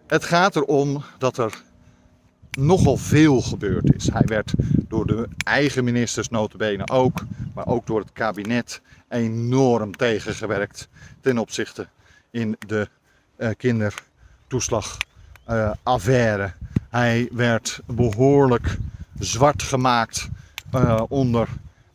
het 0.08 0.24
gaat 0.24 0.56
erom 0.56 1.04
dat 1.18 1.38
er 1.38 1.62
nogal 2.52 2.98
veel 2.98 3.42
gebeurd 3.42 3.94
is. 3.96 4.10
Hij 4.12 4.26
werd 4.26 4.54
door 4.88 5.08
de 5.08 5.28
eigen 5.44 5.84
ministers 5.84 6.30
notabene 6.30 6.90
ook, 6.90 7.26
maar 7.54 7.68
ook 7.68 7.88
door 7.88 8.00
het 8.00 8.14
kabinet 8.14 8.82
enorm 9.10 9.96
tegengewerkt 9.96 10.88
ten 11.22 11.38
opzichte 11.38 11.88
in 12.32 12.56
de 12.68 12.90
uh, 13.38 13.50
kindertoeslag 13.58 14.98
uh, 15.50 15.72
affaire. 15.84 16.54
Hij 16.90 17.30
werd 17.32 17.80
behoorlijk 17.86 18.78
zwart 19.20 19.64
gemaakt 19.64 20.30
uh, 20.76 21.02
onder 21.08 21.48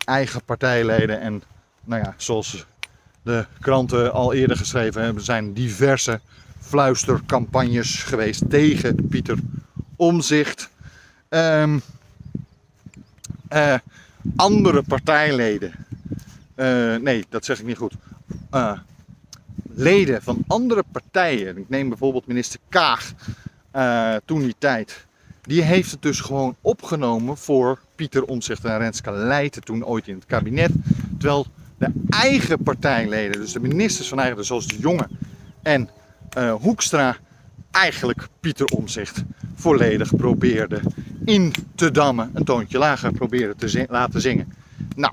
eigen 0.05 0.45
partijleden. 0.45 1.21
En 1.21 1.43
nou 1.85 2.03
ja, 2.03 2.15
zoals 2.17 2.67
de 3.23 3.47
kranten 3.61 4.13
al 4.13 4.33
eerder 4.33 4.57
geschreven 4.57 5.03
hebben, 5.03 5.23
zijn 5.23 5.53
diverse 5.53 6.21
fluistercampagnes 6.71 8.03
geweest 8.03 8.51
tegen 8.51 9.09
Pieter 9.09 9.39
Omzicht. 9.97 10.71
Um, 11.29 11.83
uh, 13.53 13.75
andere 14.37 14.83
partijleden. 14.83 15.73
nee, 17.03 17.25
dat 17.29 17.45
zeg 17.45 17.59
ik 17.59 17.67
niet 17.67 17.77
goed 17.77 17.95
leden 19.75 20.23
van 20.23 20.45
andere 20.47 20.85
partijen, 20.93 21.57
ik 21.57 21.69
neem 21.69 21.89
bijvoorbeeld 21.89 22.27
minister 22.27 22.61
Kaag 22.69 23.13
toen 24.25 24.41
die 24.41 24.55
tijd, 24.59 25.07
die 25.43 25.63
heeft 25.63 25.91
het 25.91 26.03
dus 26.03 26.21
gewoon 26.21 26.57
opgenomen 26.61 27.37
voor 27.37 27.79
Pieter 27.95 28.25
Omtzigt 28.25 28.65
en 28.65 28.79
Renske 28.79 29.13
Leijten 29.13 29.63
toen 29.63 29.85
ooit 29.85 30.09
in 30.09 30.15
het 30.15 30.27
kabinet. 30.27 30.71
Terwijl 31.19 31.47
de 31.79 31.93
eigen 32.09 32.63
partijleden, 32.63 33.41
dus 33.41 33.53
de 33.53 33.61
ministers 33.61 34.09
van 34.09 34.21
eigen, 34.21 34.45
zoals 34.45 34.67
de 34.67 34.79
Jonge 34.79 35.09
en 35.63 35.89
uh, 36.39 36.55
Hoekstra, 36.55 37.17
eigenlijk 37.71 38.29
Pieter 38.41 38.67
Omzicht 38.67 39.23
volledig 39.55 40.17
probeerden 40.17 40.83
in 41.25 41.53
te 41.75 41.91
dammen, 41.91 42.31
een 42.35 42.45
toontje 42.45 42.79
lager 42.79 43.13
probeerden 43.13 43.57
te 43.57 43.87
laten 43.89 44.21
zingen. 44.21 44.53
Nou, 44.97 45.13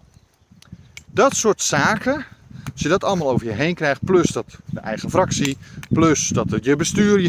dat 1.05 1.35
soort 1.35 1.61
zaken, 1.61 2.25
als 2.73 2.81
je 2.81 2.87
dat 2.87 3.03
allemaal 3.03 3.29
over 3.29 3.45
je 3.45 3.53
heen 3.53 3.75
krijgt, 3.75 4.03
plus 4.03 4.31
dat 4.31 4.57
de 4.65 4.79
eigen 4.79 5.09
fractie, 5.09 5.57
plus 5.89 6.27
dat 6.27 6.51
het 6.51 6.65
je 6.65 6.75
bestuur 6.75 7.19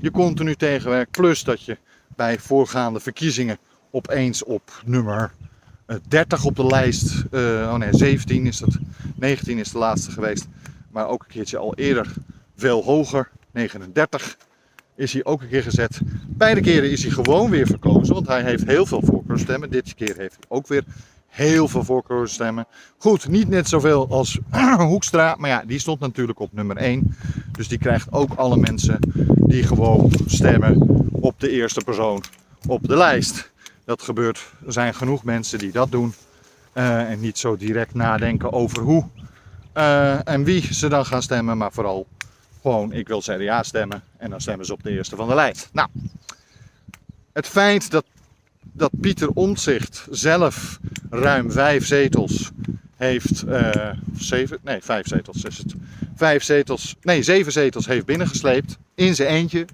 je, 0.00 0.10
continu 0.10 0.54
tegenwerkt, 0.54 1.10
plus 1.10 1.44
dat 1.44 1.62
je 1.62 1.78
bij 2.16 2.38
voorgaande 2.38 3.00
verkiezingen 3.00 3.58
opeens 3.90 4.44
op 4.44 4.82
nummer 4.84 5.32
30 6.08 6.44
op 6.44 6.56
de 6.56 6.66
lijst, 6.66 7.24
uh, 7.30 7.40
oh 7.40 7.74
nee, 7.74 7.96
17 7.96 8.46
is 8.46 8.58
dat, 8.58 8.78
19 9.14 9.58
is 9.58 9.70
de 9.70 9.78
laatste 9.78 10.10
geweest, 10.10 10.46
maar 10.90 11.08
ook 11.08 11.22
een 11.22 11.30
keertje 11.30 11.58
al 11.58 11.74
eerder 11.74 12.12
veel 12.58 12.84
hoger, 12.84 13.30
39 13.50 14.36
is 14.96 15.12
hij 15.12 15.24
ook 15.24 15.42
een 15.42 15.48
keer 15.48 15.62
gezet. 15.62 16.00
Beide 16.26 16.60
keren 16.60 16.90
is 16.90 17.02
hij 17.02 17.12
gewoon 17.12 17.50
weer 17.50 17.66
verkozen, 17.66 18.14
want 18.14 18.26
hij 18.26 18.42
heeft 18.42 18.66
heel 18.66 18.86
veel 18.86 19.02
voorkeurstemmen. 19.04 19.70
Dit 19.70 19.94
keer 19.94 20.16
heeft 20.16 20.36
hij 20.40 20.44
ook 20.48 20.66
weer 20.66 20.84
heel 21.26 21.68
veel 21.68 21.84
voorkeursstemmen. 21.84 22.66
Goed, 22.98 23.28
niet 23.28 23.48
net 23.48 23.68
zoveel 23.68 24.08
als 24.08 24.38
Hoekstra, 24.76 25.34
maar 25.38 25.50
ja, 25.50 25.62
die 25.66 25.78
stond 25.78 26.00
natuurlijk 26.00 26.38
op 26.38 26.52
nummer 26.52 26.76
1. 26.76 27.16
Dus 27.52 27.68
die 27.68 27.78
krijgt 27.78 28.12
ook 28.12 28.34
alle 28.34 28.56
mensen 28.56 28.98
die 29.26 29.62
gewoon 29.62 30.12
stemmen 30.26 31.06
op 31.12 31.40
de 31.40 31.50
eerste 31.50 31.80
persoon 31.84 32.22
op 32.66 32.88
de 32.88 32.96
lijst. 32.96 33.50
Dat 33.84 34.02
gebeurt, 34.02 34.52
er 34.66 34.72
zijn 34.72 34.94
genoeg 34.94 35.24
mensen 35.24 35.58
die 35.58 35.72
dat 35.72 35.90
doen 35.90 36.14
uh, 36.74 37.10
en 37.10 37.20
niet 37.20 37.38
zo 37.38 37.56
direct 37.56 37.94
nadenken 37.94 38.52
over 38.52 38.82
hoe 38.82 39.04
uh, 39.74 40.28
en 40.28 40.44
wie 40.44 40.74
ze 40.74 40.88
dan 40.88 41.06
gaan 41.06 41.22
stemmen, 41.22 41.58
maar 41.58 41.72
vooral 41.72 42.06
gewoon 42.70 42.92
ik 42.92 43.08
wil 43.08 43.20
CDA 43.20 43.62
stemmen 43.62 44.02
en 44.16 44.30
dan 44.30 44.40
stemmen 44.40 44.66
ze 44.66 44.72
op 44.72 44.82
de 44.82 44.90
eerste 44.90 45.16
van 45.16 45.28
de 45.28 45.34
lijst. 45.34 45.68
Nou, 45.72 45.88
het 47.32 47.46
feit 47.46 47.90
dat 47.90 48.04
dat 48.72 48.90
Pieter 49.00 49.28
Omtzigt 49.28 50.06
zelf 50.10 50.78
ruim 51.10 51.52
vijf 51.52 51.86
zetels 51.86 52.50
heeft, 52.96 53.44
zeven, 54.16 54.58
nee 54.62 54.82
vijf 54.82 55.06
zetels 55.06 55.44
is 55.44 55.58
het, 55.58 55.74
vijf 56.14 56.42
zetels, 56.42 56.96
nee 57.02 57.22
zeven 57.22 57.52
zetels 57.52 57.86
heeft 57.86 58.06
binnengesleept 58.06 58.78
in 58.94 59.14
zijn 59.14 59.28
eentje. 59.28 59.66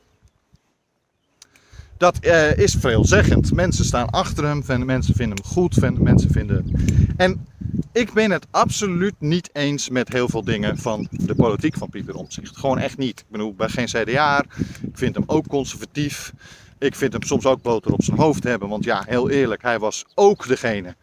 Dat 1.97 2.19
uh, 2.21 2.57
is 2.57 2.75
veelzeggend. 2.79 3.53
Mensen 3.53 3.85
staan 3.85 4.11
achter 4.11 4.45
hem, 4.45 4.85
mensen 4.85 5.15
vinden 5.15 5.39
hem 5.43 5.53
goed, 5.53 6.01
mensen 6.01 6.31
vinden... 6.31 6.73
En 7.17 7.47
ik 7.95 8.13
ben 8.13 8.31
het 8.31 8.47
absoluut 8.51 9.15
niet 9.19 9.51
eens 9.53 9.89
met 9.89 10.09
heel 10.09 10.29
veel 10.29 10.45
dingen 10.45 10.79
van 10.79 11.09
de 11.11 11.35
politiek 11.35 11.77
van 11.77 11.89
Pieter 11.89 12.15
Omtzigt. 12.15 12.57
Gewoon 12.57 12.79
echt 12.79 12.99
niet. 12.99 13.21
Ik 13.21 13.27
bedoel, 13.29 13.51
ik 13.51 13.57
ben 13.57 13.71
geen 13.71 13.87
CDA. 13.87 14.45
Ik 14.83 14.99
vind 14.99 15.15
hem 15.15 15.25
ook 15.27 15.49
conservatief. 15.49 16.33
Ik 16.79 16.95
vind 16.95 17.13
hem 17.13 17.23
soms 17.23 17.47
ook 17.47 17.63
boter 17.63 17.93
op 17.93 18.03
zijn 18.03 18.19
hoofd 18.19 18.45
hebben. 18.45 18.69
Want 18.69 18.85
ja, 18.85 19.05
heel 19.07 19.31
eerlijk, 19.31 19.63
hij 19.63 19.79
was 19.79 20.05
ook 20.15 20.47
degene 20.47 20.97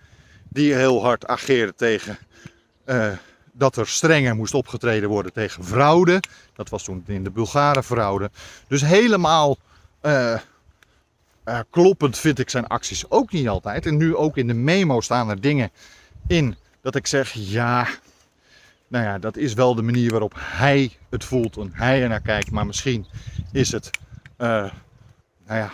die 0.49 0.73
heel 0.73 1.01
hard 1.01 1.27
ageerde 1.27 1.73
tegen 1.75 2.17
uh, 2.85 3.11
dat 3.51 3.75
er 3.75 3.87
strenger 3.87 4.35
moest 4.35 4.53
opgetreden 4.53 5.09
worden 5.09 5.33
tegen 5.33 5.63
fraude. 5.63 6.19
Dat 6.53 6.69
was 6.69 6.83
toen 6.83 7.03
in 7.07 7.23
de 7.23 7.31
Bulgare 7.31 7.83
fraude. 7.83 8.31
Dus 8.67 8.81
helemaal 8.81 9.57
uh, 10.01 10.37
uh, 11.45 11.59
kloppend 11.69 12.17
vind 12.17 12.39
ik 12.39 12.49
zijn 12.49 12.67
acties 12.67 13.09
ook 13.09 13.31
niet 13.31 13.47
altijd. 13.47 13.85
En 13.85 13.97
nu 13.97 14.15
ook 14.15 14.37
in 14.37 14.47
de 14.47 14.53
memo 14.53 15.01
staan 15.01 15.29
er 15.29 15.41
dingen 15.41 15.71
in 16.27 16.55
dat 16.81 16.95
ik 16.95 17.07
zeg, 17.07 17.31
ja, 17.31 17.87
nou 18.87 19.05
ja, 19.05 19.19
dat 19.19 19.37
is 19.37 19.53
wel 19.53 19.75
de 19.75 19.81
manier 19.81 20.11
waarop 20.11 20.33
hij 20.37 20.97
het 21.09 21.23
voelt 21.23 21.57
en 21.57 21.71
hij 21.73 22.01
er 22.01 22.09
naar 22.09 22.21
kijkt. 22.21 22.51
Maar 22.51 22.65
misschien 22.65 23.05
is 23.51 23.71
het 23.71 23.89
nou 24.37 24.71
ja, 25.47 25.71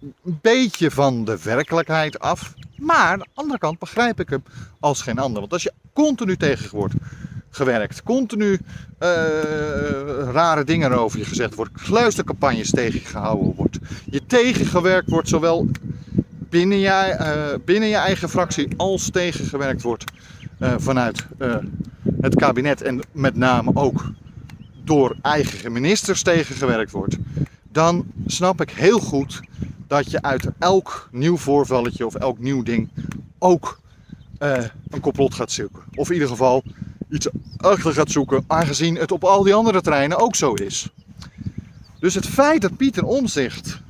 een 0.00 0.38
beetje 0.42 0.90
van 0.90 1.24
de 1.24 1.38
werkelijkheid 1.42 2.18
af. 2.18 2.54
Maar 2.76 2.96
aan 2.96 3.18
de 3.18 3.26
andere 3.34 3.58
kant 3.58 3.78
begrijp 3.78 4.20
ik 4.20 4.28
hem 4.28 4.42
als 4.80 5.02
geen 5.02 5.18
ander. 5.18 5.40
Want 5.40 5.52
als 5.52 5.62
je 5.62 5.72
continu 5.92 6.36
tegen 6.36 6.70
wordt 6.70 6.94
gewerkt, 7.50 8.02
continu 8.02 8.52
uh, 8.52 8.58
rare 10.32 10.64
dingen 10.64 10.92
over 10.92 11.18
je 11.18 11.24
gezegd 11.24 11.54
wordt, 11.54 11.72
kluistercampagnes 11.72 12.70
tegen 12.70 13.00
je 13.00 13.06
gehouden 13.06 13.54
wordt, 13.56 13.78
je 14.10 14.26
tegengewerkt 14.26 15.10
wordt, 15.10 15.28
zowel 15.28 15.68
binnen 16.48 16.78
je, 16.78 17.16
uh, 17.20 17.64
binnen 17.64 17.88
je 17.88 17.96
eigen 17.96 18.28
fractie 18.28 18.68
als 18.76 19.10
tegengewerkt 19.10 19.82
wordt 19.82 20.04
vanuit 20.58 21.26
het 22.20 22.34
kabinet 22.34 22.82
en 22.82 23.00
met 23.12 23.36
name 23.36 23.70
ook 23.74 24.10
door 24.84 25.16
eigen 25.22 25.72
ministers 25.72 26.22
tegengewerkt 26.22 26.90
wordt 26.90 27.16
dan 27.76 28.06
snap 28.26 28.60
ik 28.60 28.70
heel 28.70 28.98
goed 28.98 29.40
dat 29.86 30.10
je 30.10 30.22
uit 30.22 30.48
elk 30.58 31.08
nieuw 31.12 31.36
voorvalletje 31.36 32.06
of 32.06 32.14
elk 32.14 32.38
nieuw 32.38 32.62
ding 32.62 32.90
ook 33.38 33.80
uh, 34.38 34.64
een 34.90 35.00
complot 35.00 35.34
gaat 35.34 35.50
zoeken. 35.50 35.82
Of 35.94 36.08
in 36.08 36.14
ieder 36.14 36.28
geval 36.28 36.62
iets 37.10 37.28
achter 37.56 37.92
gaat 37.92 38.10
zoeken, 38.10 38.44
aangezien 38.46 38.96
het 38.96 39.12
op 39.12 39.24
al 39.24 39.42
die 39.42 39.54
andere 39.54 39.80
terreinen 39.80 40.18
ook 40.18 40.34
zo 40.34 40.52
is. 40.52 40.88
Dus 41.98 42.14
het 42.14 42.26
feit 42.26 42.60
dat 42.60 42.76
Pieter 42.76 43.04
Omzicht 43.04 43.80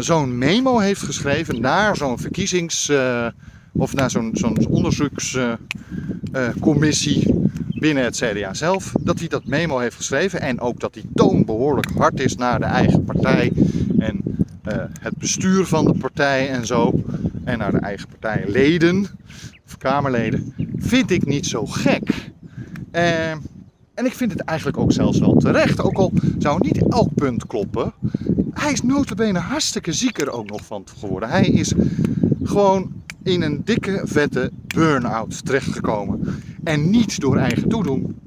zo'n 0.00 0.38
memo 0.38 0.78
heeft 0.78 1.02
geschreven 1.02 1.60
naar 1.60 1.96
zo'n 1.96 2.18
verkiezings- 2.18 2.92
of 3.76 3.94
naar 3.94 4.10
zo'n 4.10 4.30
zo'n 4.32 4.66
onderzoekscommissie 4.68 7.34
binnen 7.78 8.04
het 8.04 8.16
CDA 8.16 8.54
zelf, 8.54 8.92
dat 9.00 9.18
hij 9.18 9.28
dat 9.28 9.44
memo 9.44 9.78
heeft 9.78 9.96
geschreven 9.96 10.40
en 10.40 10.60
ook 10.60 10.80
dat 10.80 10.94
die 10.94 11.08
toon 11.14 11.44
behoorlijk 11.44 11.90
hard 11.90 12.20
is 12.20 12.36
naar 12.36 12.58
de 12.58 12.64
eigen 12.64 13.04
partij 13.04 13.52
en 13.98 14.20
uh, 14.68 14.74
het 15.00 15.16
bestuur 15.16 15.66
van 15.66 15.84
de 15.84 15.94
partij 15.94 16.50
en 16.50 16.66
zo, 16.66 17.02
en 17.44 17.58
naar 17.58 17.72
de 17.72 17.78
eigen 17.78 18.08
partijleden 18.08 19.06
of 19.66 19.78
Kamerleden, 19.78 20.54
vind 20.76 21.10
ik 21.10 21.26
niet 21.26 21.46
zo 21.46 21.66
gek. 21.66 22.30
En 23.96 24.06
ik 24.06 24.14
vind 24.14 24.32
het 24.32 24.40
eigenlijk 24.40 24.78
ook 24.78 24.92
zelfs 24.92 25.18
wel 25.18 25.34
terecht. 25.34 25.80
Ook 25.80 25.96
al 25.96 26.12
zou 26.38 26.58
niet 26.60 26.88
elk 26.88 27.14
punt 27.14 27.46
kloppen. 27.46 27.92
hij 28.52 28.72
is 28.72 28.82
notabene 28.82 29.38
hartstikke 29.38 29.92
ziek 29.92 30.20
er 30.20 30.30
ook 30.30 30.50
nog 30.50 30.64
van 30.64 30.86
geworden. 30.98 31.28
Hij 31.28 31.46
is 31.46 31.72
gewoon 32.42 32.92
in 33.26 33.42
een 33.42 33.64
dikke, 33.64 34.00
vette 34.04 34.50
burn-out 34.66 35.44
terechtgekomen. 35.44 36.42
En 36.64 36.90
niet 36.90 37.20
door 37.20 37.36
eigen 37.36 37.68
toedoen. 37.68 38.20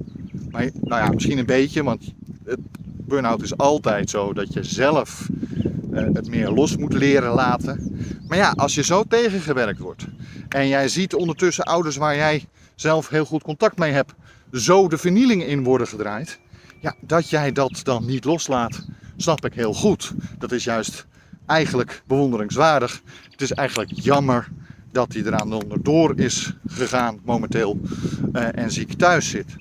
Maar 0.50 0.70
nou 0.82 1.02
ja, 1.02 1.10
misschien 1.10 1.38
een 1.38 1.46
beetje, 1.46 1.82
want 1.82 2.14
burn-out 2.82 3.42
is 3.42 3.56
altijd 3.56 4.10
zo 4.10 4.32
dat 4.32 4.52
je 4.52 4.62
zelf 4.62 5.28
uh, 5.92 6.06
het 6.12 6.28
meer 6.28 6.50
los 6.50 6.76
moet 6.76 6.92
leren 6.92 7.32
laten. 7.32 7.96
Maar 8.28 8.38
ja, 8.38 8.52
als 8.56 8.74
je 8.74 8.82
zo 8.82 9.04
tegengewerkt 9.04 9.78
wordt 9.78 10.06
en 10.48 10.68
jij 10.68 10.88
ziet 10.88 11.14
ondertussen 11.14 11.64
ouders 11.64 11.96
waar 11.96 12.16
jij 12.16 12.44
zelf 12.74 13.08
heel 13.08 13.24
goed 13.24 13.42
contact 13.42 13.78
mee 13.78 13.92
hebt, 13.92 14.14
zo 14.52 14.88
de 14.88 14.98
vernieling 14.98 15.44
in 15.44 15.64
worden 15.64 15.86
gedraaid. 15.86 16.38
Ja, 16.80 16.94
dat 17.00 17.30
jij 17.30 17.52
dat 17.52 17.80
dan 17.82 18.06
niet 18.06 18.24
loslaat, 18.24 18.86
snap 19.16 19.44
ik 19.44 19.54
heel 19.54 19.74
goed. 19.74 20.12
Dat 20.38 20.52
is 20.52 20.64
juist 20.64 21.06
eigenlijk 21.46 22.02
bewonderingswaardig. 22.06 23.02
Het 23.30 23.40
is 23.40 23.52
eigenlijk 23.52 23.90
jammer 23.94 24.48
dat 24.92 25.12
hij 25.12 25.22
eraan 25.22 25.52
onderdoor 25.52 26.18
is 26.18 26.54
gegaan 26.66 27.20
momenteel 27.24 27.80
uh, 28.32 28.58
en 28.58 28.70
ziek 28.70 28.92
thuis 28.92 29.28
zit. 29.28 29.56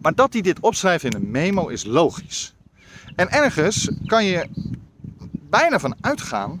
Maar 0.00 0.14
dat 0.14 0.32
hij 0.32 0.42
dit 0.42 0.60
opschrijft 0.60 1.04
in 1.04 1.14
een 1.14 1.30
memo 1.30 1.68
is 1.68 1.84
logisch. 1.84 2.54
En 3.14 3.30
ergens 3.30 3.90
kan 4.06 4.24
je 4.24 4.48
bijna 5.48 5.78
van 5.78 5.94
uitgaan 6.00 6.60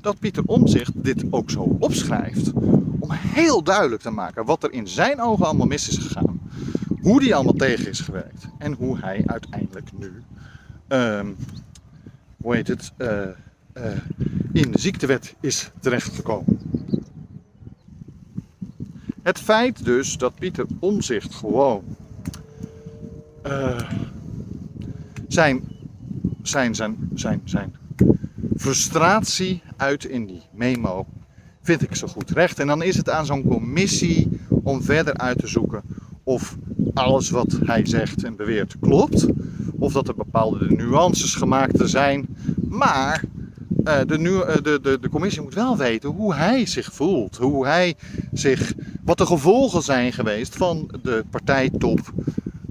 dat 0.00 0.18
Pieter 0.18 0.42
Omzicht 0.46 0.92
dit 0.94 1.24
ook 1.30 1.50
zo 1.50 1.76
opschrijft. 1.78 2.52
Om 2.98 3.10
heel 3.10 3.62
duidelijk 3.62 4.02
te 4.02 4.10
maken 4.10 4.44
wat 4.44 4.62
er 4.62 4.72
in 4.72 4.88
zijn 4.88 5.20
ogen 5.20 5.46
allemaal 5.46 5.66
mis 5.66 5.88
is 5.88 5.98
gegaan. 5.98 6.40
Hoe 7.00 7.20
die 7.20 7.34
allemaal 7.34 7.52
tegen 7.52 7.88
is 7.88 8.00
gewerkt. 8.00 8.46
En 8.58 8.72
hoe 8.72 8.98
hij 8.98 9.22
uiteindelijk 9.26 9.90
nu, 9.98 10.12
um, 10.88 11.36
hoe 12.36 12.54
heet 12.54 12.68
het, 12.68 12.92
uh, 12.98 13.08
uh, 13.74 13.84
in 14.54 14.70
de 14.70 14.80
ziektewet 14.80 15.34
is 15.40 15.70
terechtgekomen. 15.80 16.58
Het 19.22 19.38
feit 19.38 19.84
dus 19.84 20.16
dat 20.16 20.34
Pieter 20.34 20.66
Omzicht 20.78 21.34
gewoon 21.34 21.82
uh, 23.46 23.80
zijn, 25.28 25.62
zijn, 26.42 26.74
zijn, 26.74 27.10
zijn, 27.14 27.40
zijn 27.44 27.74
frustratie 28.56 29.62
uit 29.76 30.04
in 30.04 30.26
die 30.26 30.42
memo 30.52 31.06
vind 31.62 31.82
ik 31.82 31.94
zo 31.94 32.06
goed 32.06 32.30
recht. 32.30 32.58
En 32.58 32.66
dan 32.66 32.82
is 32.82 32.96
het 32.96 33.10
aan 33.10 33.26
zo'n 33.26 33.48
commissie 33.48 34.40
om 34.48 34.82
verder 34.82 35.16
uit 35.16 35.38
te 35.38 35.46
zoeken 35.46 35.82
of 36.22 36.56
alles 36.94 37.30
wat 37.30 37.58
hij 37.64 37.86
zegt 37.86 38.24
en 38.24 38.36
beweert 38.36 38.76
klopt. 38.80 39.26
Of 39.78 39.92
dat 39.92 40.08
er 40.08 40.14
bepaalde 40.14 40.70
nuances 40.70 41.34
gemaakt 41.34 41.80
zijn. 41.84 42.26
Maar 42.68 43.24
uh, 43.84 44.00
de, 44.06 44.18
nu, 44.18 44.30
uh, 44.30 44.54
de, 44.62 44.80
de, 44.82 44.98
de 45.00 45.08
commissie 45.08 45.42
moet 45.42 45.54
wel 45.54 45.76
weten 45.76 46.10
hoe 46.10 46.34
hij 46.34 46.66
zich 46.66 46.92
voelt. 46.92 47.36
Hoe 47.36 47.66
hij 47.66 47.96
zich, 48.32 48.72
wat 49.04 49.18
de 49.18 49.26
gevolgen 49.26 49.82
zijn 49.82 50.12
geweest 50.12 50.56
van 50.56 50.90
de 51.02 51.24
partijtop 51.30 52.00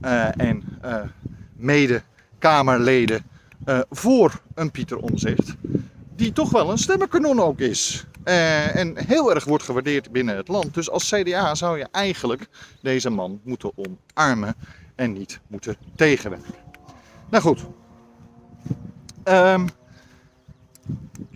uh, 0.02 0.40
en 0.40 0.64
mede-Kamerleden 1.56 3.24
voor 3.90 4.42
een 4.56 4.72
Pieter 4.72 4.98
Omzicht. 4.98 5.54
Die 6.16 6.32
toch 6.32 6.50
wel 6.50 6.72
een 6.72 6.78
stemmenkanon 6.78 7.40
ook 7.40 7.60
is. 7.60 8.06
en 8.24 9.06
heel 9.06 9.34
erg 9.34 9.46
wordt 9.46 9.64
gewaardeerd 9.64 10.12
binnen 10.12 10.36
het 10.36 10.48
land. 10.48 10.74
Dus 10.74 10.90
als 10.90 11.10
CDA 11.10 11.56
zou 11.56 11.78
je 11.78 11.88
eigenlijk 11.92 12.48
deze 12.82 13.10
man 13.10 13.40
moeten 13.44 13.72
omarmen 13.76 14.56
en 14.96 15.14
niet 15.14 15.40
moeten 15.48 15.76
tegenwerken. 15.96 16.54
Nou 17.30 17.44
goed. 17.44 17.66
Um, 19.24 19.68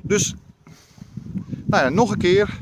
dus, 0.08 0.36
nou 1.66 1.84
ja, 1.84 1.90
nog 1.90 2.12
een 2.12 2.18
keer. 2.18 2.58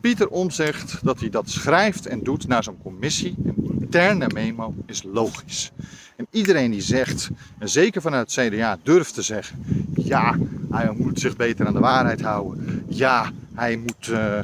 Pieter 0.00 0.28
omzegt 0.28 1.04
dat 1.04 1.20
hij 1.20 1.30
dat 1.30 1.50
schrijft 1.50 2.06
en 2.06 2.22
doet 2.22 2.46
naar 2.48 2.64
zo'n 2.64 2.82
commissie. 2.82 3.34
Een 3.44 3.76
interne 3.80 4.26
memo 4.34 4.74
is 4.86 5.02
logisch. 5.02 5.72
En 6.16 6.26
iedereen 6.30 6.70
die 6.70 6.80
zegt, 6.80 7.30
en 7.58 7.68
zeker 7.68 8.02
vanuit 8.02 8.34
het 8.34 8.48
CDA 8.48 8.78
durft 8.82 9.14
te 9.14 9.22
zeggen, 9.22 9.64
ja, 9.94 10.38
hij 10.70 10.94
moet 10.96 11.20
zich 11.20 11.36
beter 11.36 11.66
aan 11.66 11.72
de 11.72 11.80
waarheid 11.80 12.20
houden. 12.20 12.84
Ja, 12.88 13.30
hij 13.54 13.76
moet, 13.76 14.08
uh, 14.08 14.38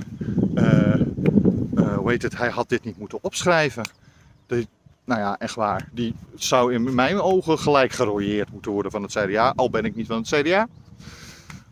uh, 0.55 0.95
uh, 1.75 1.97
hoe 1.97 2.11
heet 2.11 2.23
het, 2.23 2.37
hij 2.37 2.49
had 2.49 2.69
dit 2.69 2.85
niet 2.85 2.99
moeten 2.99 3.19
opschrijven. 3.23 3.85
Nou 5.05 5.21
ja, 5.21 5.39
echt 5.39 5.55
waar, 5.55 5.89
die 5.93 6.15
zou 6.35 6.75
in 6.75 6.95
mijn 6.95 7.21
ogen 7.21 7.59
gelijk 7.59 7.93
gerooieerd 7.93 8.53
moeten 8.53 8.73
worden 8.73 8.93
van 8.93 9.03
het 9.03 9.13
CDA, 9.13 9.53
al 9.57 9.71
ben 9.71 9.85
ik 9.85 9.97
niet 9.97 10.07
van 10.07 10.17
het 10.17 10.29
CDA. 10.29 10.69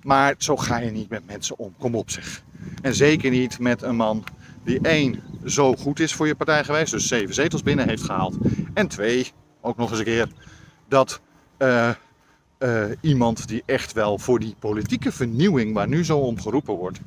Maar 0.02 0.34
zo 0.38 0.56
ga 0.56 0.78
je 0.78 0.90
niet 0.90 1.08
met 1.08 1.26
mensen 1.26 1.58
om. 1.58 1.74
Kom 1.78 1.94
op 1.94 2.11
zeg. 2.11 2.42
En 2.82 2.94
zeker 2.94 3.30
niet 3.30 3.58
met 3.58 3.82
een 3.82 3.96
man 3.96 4.24
die 4.64 4.80
één 4.82 5.20
zo 5.44 5.74
goed 5.74 6.00
is 6.00 6.14
voor 6.14 6.26
je 6.26 6.34
partij 6.34 6.64
geweest, 6.64 6.90
dus 6.92 7.08
zeven 7.08 7.34
zetels 7.34 7.62
binnen 7.62 7.88
heeft 7.88 8.02
gehaald. 8.02 8.37
En 8.74 8.88
twee, 8.88 9.32
ook 9.61 9.76
nog 9.76 9.90
eens 9.90 9.98
een 9.98 10.04
keer, 10.04 10.28
dat 10.88 11.20
uh, 11.58 11.90
uh, 12.58 12.84
iemand 13.00 13.48
die 13.48 13.62
echt 13.66 13.92
wel 13.92 14.18
voor 14.18 14.38
die 14.38 14.54
politieke 14.58 15.12
vernieuwing 15.12 15.74
waar 15.74 15.88
nu 15.88 16.04
zo 16.04 16.18
om 16.18 16.40
geroepen 16.40 16.74
wordt. 16.74 17.00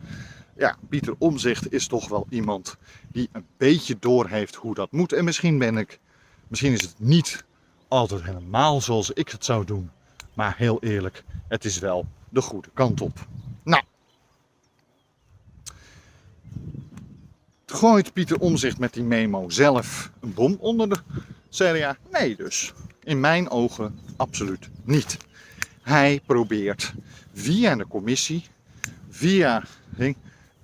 Ja, 0.57 0.75
Pieter 0.89 1.15
Omzicht 1.17 1.73
is 1.73 1.87
toch 1.87 2.09
wel 2.09 2.25
iemand 2.29 2.77
die 3.11 3.29
een 3.31 3.45
beetje 3.57 3.95
doorheeft 3.99 4.55
hoe 4.55 4.73
dat 4.73 4.91
moet. 4.91 5.13
En 5.13 5.23
misschien 5.23 5.57
ben 5.57 5.77
ik, 5.77 5.99
misschien 6.47 6.73
is 6.73 6.81
het 6.81 6.95
niet 6.97 7.45
altijd 7.87 8.23
helemaal 8.23 8.81
zoals 8.81 9.11
ik 9.11 9.29
het 9.29 9.45
zou 9.45 9.65
doen. 9.65 9.89
Maar 10.33 10.57
heel 10.57 10.81
eerlijk, 10.81 11.23
het 11.47 11.65
is 11.65 11.79
wel 11.79 12.05
de 12.29 12.41
goede 12.41 12.69
kant 12.73 13.01
op. 13.01 13.27
Nou. 13.63 13.83
Gooit 17.65 18.13
Pieter 18.13 18.39
Omzicht 18.39 18.79
met 18.79 18.93
die 18.93 19.03
memo 19.03 19.49
zelf 19.49 20.11
een 20.19 20.33
bom 20.33 20.57
onder 20.59 20.89
de 20.89 20.99
CDA? 21.49 21.97
Nee 22.11 22.35
dus. 22.35 22.73
In 23.03 23.19
mijn 23.19 23.49
ogen 23.49 23.99
absoluut 24.17 24.69
niet. 24.83 25.17
Hij 25.81 26.21
probeert 26.25 26.93
via 27.33 27.75
de 27.75 27.87
commissie, 27.87 28.45
via 29.09 29.63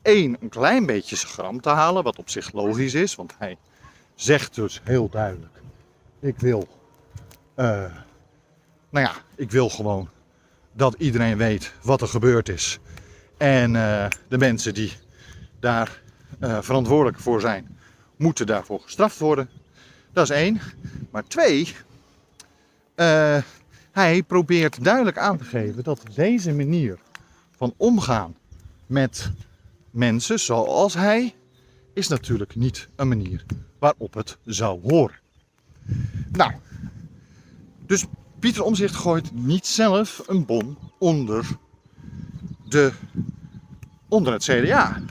één, 0.01 0.37
een 0.39 0.49
klein 0.49 0.85
beetje 0.85 1.15
schram 1.15 1.61
te 1.61 1.69
halen, 1.69 2.03
wat 2.03 2.17
op 2.17 2.29
zich 2.29 2.51
logisch 2.51 2.93
is, 2.93 3.15
want 3.15 3.33
hij 3.37 3.57
zegt 4.15 4.55
dus 4.55 4.81
heel 4.83 5.09
duidelijk: 5.09 5.61
ik 6.19 6.39
wil, 6.39 6.67
uh, 7.55 7.95
nou 8.89 9.05
ja, 9.05 9.13
ik 9.35 9.51
wil 9.51 9.69
gewoon 9.69 10.09
dat 10.73 10.95
iedereen 10.97 11.37
weet 11.37 11.73
wat 11.81 12.01
er 12.01 12.07
gebeurd 12.07 12.49
is. 12.49 12.79
En 13.37 13.73
uh, 13.73 14.07
de 14.27 14.37
mensen 14.37 14.73
die 14.73 14.93
daar 15.59 16.01
uh, 16.39 16.61
verantwoordelijk 16.61 17.19
voor 17.19 17.41
zijn, 17.41 17.77
moeten 18.15 18.45
daarvoor 18.45 18.79
gestraft 18.79 19.19
worden. 19.19 19.49
Dat 20.11 20.29
is 20.29 20.35
één. 20.35 20.59
Maar 21.11 21.23
twee, 21.27 21.75
uh, 22.95 23.37
hij 23.91 24.23
probeert 24.23 24.83
duidelijk 24.83 25.17
aan 25.17 25.37
te 25.37 25.43
geven 25.43 25.83
dat 25.83 26.03
deze 26.13 26.53
manier 26.53 26.97
van 27.55 27.73
omgaan 27.77 28.35
met 28.85 29.31
mensen 29.91 30.39
zoals 30.39 30.93
hij, 30.93 31.35
is 31.93 32.07
natuurlijk 32.07 32.55
niet 32.55 32.87
een 32.95 33.07
manier 33.07 33.45
waarop 33.79 34.13
het 34.13 34.37
zou 34.45 34.79
horen. 34.81 35.19
Nou, 36.31 36.51
dus 37.85 38.05
Pieter 38.47 38.63
Omzicht 38.63 38.95
gooit 38.95 39.31
niet 39.33 39.65
zelf 39.65 40.23
een 40.27 40.45
bom 40.45 40.77
onder, 40.97 41.45
de, 42.69 42.91
onder 44.07 44.33
het 44.33 44.43
CDA. 44.43 45.01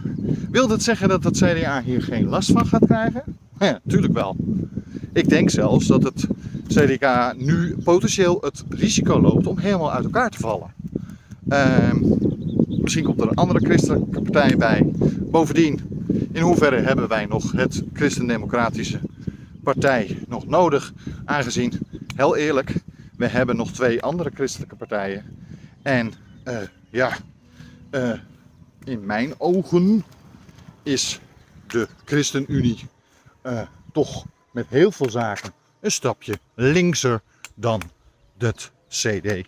Wil 0.51 0.69
dat 0.69 0.83
zeggen 0.83 1.09
dat 1.09 1.25
het 1.25 1.37
CDA 1.37 1.83
hier 1.83 2.03
geen 2.03 2.29
last 2.29 2.53
van 2.53 2.67
gaat 2.67 2.87
krijgen? 2.87 3.23
Ja, 3.59 3.81
natuurlijk 3.85 4.13
wel. 4.13 4.37
Ik 5.13 5.29
denk 5.29 5.51
zelfs 5.51 5.87
dat 5.87 6.03
het 6.03 6.27
CDA 6.67 7.35
nu 7.37 7.77
potentieel 7.85 8.39
het 8.41 8.65
risico 8.69 9.21
loopt 9.21 9.47
om 9.47 9.59
helemaal 9.59 9.93
uit 9.93 10.05
elkaar 10.05 10.31
te 10.31 10.39
vallen. 10.39 10.75
Uh, 11.49 11.93
misschien 12.67 13.05
komt 13.05 13.21
er 13.21 13.29
een 13.29 13.35
andere 13.35 13.67
christelijke 13.67 14.23
partij 14.23 14.57
bij. 14.57 14.93
Bovendien, 15.19 15.81
in 16.33 16.43
hoeverre 16.43 16.81
hebben 16.81 17.09
wij 17.09 17.27
nog 17.27 17.53
het 17.53 17.83
christendemocratische 17.93 19.01
partij 19.63 20.19
nog 20.29 20.47
nodig? 20.47 20.93
Aangezien, 21.25 21.73
heel 22.15 22.37
eerlijk, 22.37 22.75
we 23.17 23.27
hebben 23.27 23.57
nog 23.57 23.71
twee 23.71 24.03
andere 24.03 24.31
christelijke 24.35 24.77
partijen. 24.77 25.39
En 25.83 26.13
uh, 26.45 26.59
ja, 26.91 27.17
uh, 27.91 28.13
in 28.85 29.07
mijn 29.07 29.35
ogen 29.39 30.05
is 30.83 31.21
de 31.67 31.89
ChristenUnie 32.05 32.87
uh, 33.43 33.61
toch 33.93 34.25
met 34.51 34.67
heel 34.69 34.93
veel 34.93 35.11
zaken 35.11 35.53
een 35.81 35.91
stapje 35.91 36.39
linkser 36.55 37.21
dan 37.55 37.83
het 38.39 38.71
CDA. 38.89 39.43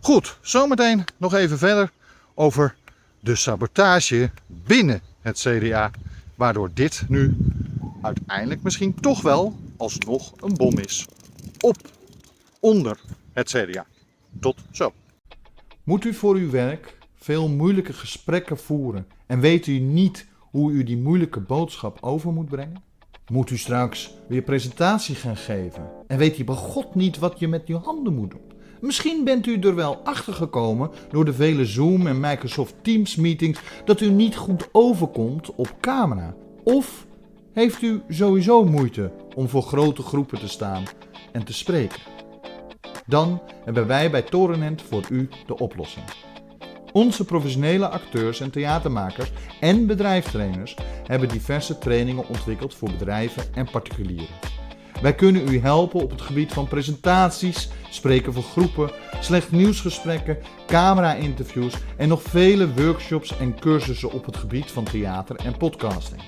Goed, 0.00 0.38
zometeen 0.40 1.04
nog 1.16 1.34
even 1.34 1.58
verder 1.58 1.90
over 2.34 2.74
de 3.20 3.34
sabotage 3.34 4.30
binnen 4.46 5.00
het 5.20 5.38
CDA. 5.38 5.90
Waardoor 6.34 6.70
dit 6.74 7.04
nu 7.08 7.36
uiteindelijk 8.02 8.62
misschien 8.62 8.94
toch 8.94 9.22
wel 9.22 9.58
alsnog 9.76 10.32
een 10.40 10.54
bom 10.54 10.78
is 10.78 11.06
op 11.60 11.76
onder 12.64 13.00
het 13.32 13.48
CDA. 13.48 13.86
Tot 14.40 14.56
zo. 14.70 14.92
Moet 15.82 16.04
u 16.04 16.14
voor 16.14 16.34
uw 16.34 16.50
werk 16.50 16.98
veel 17.14 17.48
moeilijke 17.48 17.92
gesprekken 17.92 18.58
voeren 18.58 19.06
en 19.26 19.40
weet 19.40 19.66
u 19.66 19.78
niet 19.78 20.26
hoe 20.38 20.72
u 20.72 20.82
die 20.82 20.96
moeilijke 20.96 21.40
boodschap 21.40 21.98
over 22.00 22.32
moet 22.32 22.48
brengen? 22.48 22.82
Moet 23.32 23.50
u 23.50 23.58
straks 23.58 24.14
weer 24.28 24.42
presentatie 24.42 25.14
gaan 25.14 25.36
geven 25.36 25.90
en 26.06 26.18
weet 26.18 26.38
u 26.38 26.44
bij 26.44 26.54
God 26.54 26.94
niet 26.94 27.18
wat 27.18 27.38
je 27.38 27.48
met 27.48 27.66
uw 27.66 27.78
handen 27.78 28.14
moet 28.14 28.30
doen? 28.30 28.52
Misschien 28.80 29.24
bent 29.24 29.46
u 29.46 29.58
er 29.58 29.74
wel 29.74 29.96
achter 29.96 30.32
gekomen 30.32 30.90
door 31.10 31.24
de 31.24 31.34
vele 31.34 31.64
Zoom 31.64 32.06
en 32.06 32.20
Microsoft 32.20 32.74
Teams 32.82 33.16
meetings 33.16 33.60
dat 33.84 34.00
u 34.00 34.10
niet 34.10 34.36
goed 34.36 34.68
overkomt 34.72 35.54
op 35.54 35.74
camera. 35.80 36.34
Of 36.62 37.06
heeft 37.52 37.82
u 37.82 38.02
sowieso 38.08 38.64
moeite 38.64 39.12
om 39.34 39.48
voor 39.48 39.62
grote 39.62 40.02
groepen 40.02 40.38
te 40.38 40.48
staan 40.48 40.82
en 41.32 41.44
te 41.44 41.52
spreken? 41.52 42.13
Dan 43.06 43.40
hebben 43.64 43.86
wij 43.86 44.10
bij 44.10 44.22
Torenent 44.22 44.82
voor 44.82 45.02
u 45.10 45.28
de 45.46 45.58
oplossing. 45.58 46.04
Onze 46.92 47.24
professionele 47.24 47.88
acteurs 47.88 48.40
en 48.40 48.50
theatermakers 48.50 49.32
en 49.60 49.86
bedrijfstrainers 49.86 50.76
hebben 51.06 51.28
diverse 51.28 51.78
trainingen 51.78 52.28
ontwikkeld 52.28 52.74
voor 52.74 52.90
bedrijven 52.90 53.54
en 53.54 53.70
particulieren. 53.70 54.34
Wij 55.02 55.14
kunnen 55.14 55.48
u 55.48 55.60
helpen 55.60 56.00
op 56.00 56.10
het 56.10 56.20
gebied 56.20 56.52
van 56.52 56.68
presentaties, 56.68 57.68
spreken 57.90 58.32
voor 58.32 58.42
groepen, 58.42 58.90
slecht 59.20 59.52
nieuwsgesprekken, 59.52 60.38
camera-interviews 60.66 61.74
en 61.96 62.08
nog 62.08 62.22
vele 62.22 62.74
workshops 62.74 63.38
en 63.38 63.58
cursussen 63.58 64.12
op 64.12 64.26
het 64.26 64.36
gebied 64.36 64.70
van 64.70 64.84
theater 64.84 65.36
en 65.36 65.56
podcasting. 65.56 66.22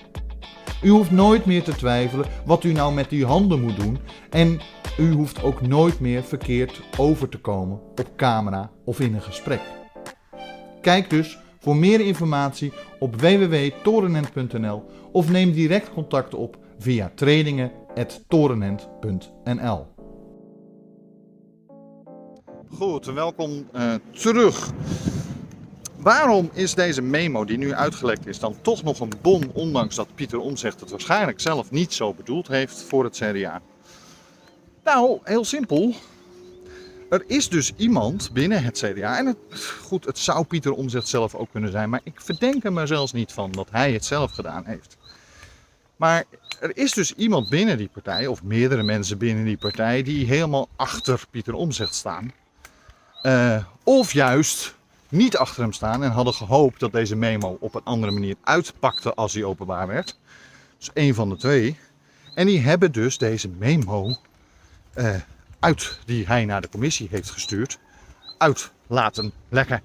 U 0.82 0.88
hoeft 0.88 1.10
nooit 1.10 1.44
meer 1.44 1.62
te 1.62 1.76
twijfelen 1.76 2.26
wat 2.44 2.64
u 2.64 2.72
nou 2.72 2.94
met 2.94 3.10
uw 3.10 3.26
handen 3.26 3.60
moet 3.60 3.80
doen 3.80 3.98
en 4.30 4.60
u 4.98 5.12
hoeft 5.12 5.42
ook 5.42 5.60
nooit 5.60 6.00
meer 6.00 6.24
verkeerd 6.24 6.80
over 6.98 7.28
te 7.28 7.38
komen 7.38 7.80
op 7.90 8.06
camera 8.16 8.70
of 8.84 9.00
in 9.00 9.14
een 9.14 9.22
gesprek. 9.22 9.60
Kijk 10.80 11.10
dus 11.10 11.38
voor 11.60 11.76
meer 11.76 12.00
informatie 12.00 12.72
op 12.98 13.20
www.torenent.nl 13.20 14.84
of 15.12 15.30
neem 15.30 15.52
direct 15.52 15.92
contact 15.92 16.34
op 16.34 16.58
via 16.78 17.12
trainingen.torenent.nl. 17.14 19.86
Goed, 22.68 23.06
welkom 23.06 23.68
uh, 23.74 23.94
terug. 24.10 24.72
Waarom 25.96 26.50
is 26.52 26.74
deze 26.74 27.02
memo 27.02 27.44
die 27.44 27.58
nu 27.58 27.74
uitgelekt 27.74 28.26
is 28.26 28.38
dan 28.38 28.56
toch 28.62 28.82
nog 28.82 29.00
een 29.00 29.12
bon, 29.22 29.50
ondanks 29.52 29.96
dat 29.96 30.08
Pieter 30.14 30.38
Omzegt 30.38 30.80
het 30.80 30.90
waarschijnlijk 30.90 31.40
zelf 31.40 31.70
niet 31.70 31.92
zo 31.92 32.14
bedoeld 32.14 32.48
heeft 32.48 32.82
voor 32.82 33.04
het 33.04 33.16
CDA? 33.16 33.62
Nou, 34.86 35.18
heel 35.24 35.44
simpel. 35.44 35.94
Er 37.10 37.24
is 37.26 37.48
dus 37.48 37.72
iemand 37.76 38.30
binnen 38.32 38.62
het 38.62 38.78
CDA, 38.78 39.18
en 39.18 39.26
het, 39.26 39.64
goed, 39.82 40.04
het 40.04 40.18
zou 40.18 40.44
Pieter 40.44 40.72
Omzigt 40.72 41.08
zelf 41.08 41.34
ook 41.34 41.50
kunnen 41.50 41.70
zijn, 41.70 41.90
maar 41.90 42.00
ik 42.04 42.20
verdenk 42.20 42.62
hem 42.62 42.78
er 42.78 42.86
zelfs 42.86 43.12
niet 43.12 43.32
van 43.32 43.52
dat 43.52 43.68
hij 43.70 43.92
het 43.92 44.04
zelf 44.04 44.32
gedaan 44.32 44.64
heeft. 44.64 44.96
Maar 45.96 46.24
er 46.60 46.76
is 46.76 46.92
dus 46.92 47.14
iemand 47.14 47.48
binnen 47.48 47.78
die 47.78 47.88
partij, 47.88 48.26
of 48.26 48.42
meerdere 48.42 48.82
mensen 48.82 49.18
binnen 49.18 49.44
die 49.44 49.56
partij, 49.56 50.02
die 50.02 50.26
helemaal 50.26 50.68
achter 50.76 51.24
Pieter 51.30 51.54
Omzigt 51.54 51.94
staan. 51.94 52.32
Uh, 53.22 53.64
of 53.84 54.12
juist 54.12 54.74
niet 55.08 55.36
achter 55.36 55.62
hem 55.62 55.72
staan 55.72 56.02
en 56.02 56.10
hadden 56.10 56.34
gehoopt 56.34 56.80
dat 56.80 56.92
deze 56.92 57.16
memo 57.16 57.56
op 57.60 57.74
een 57.74 57.84
andere 57.84 58.12
manier 58.12 58.36
uitpakte 58.42 59.14
als 59.14 59.34
hij 59.34 59.44
openbaar 59.44 59.86
werd. 59.86 60.18
Dus 60.78 60.90
één 60.92 61.14
van 61.14 61.28
de 61.28 61.36
twee. 61.36 61.78
En 62.34 62.46
die 62.46 62.60
hebben 62.60 62.92
dus 62.92 63.18
deze 63.18 63.48
memo 63.48 64.16
uh, 64.96 65.14
uit 65.58 65.98
die 66.04 66.26
hij 66.26 66.44
naar 66.44 66.60
de 66.60 66.68
commissie 66.68 67.08
heeft 67.10 67.30
gestuurd, 67.30 67.78
uit 68.38 68.70
laten 68.86 69.32
lekken. 69.48 69.82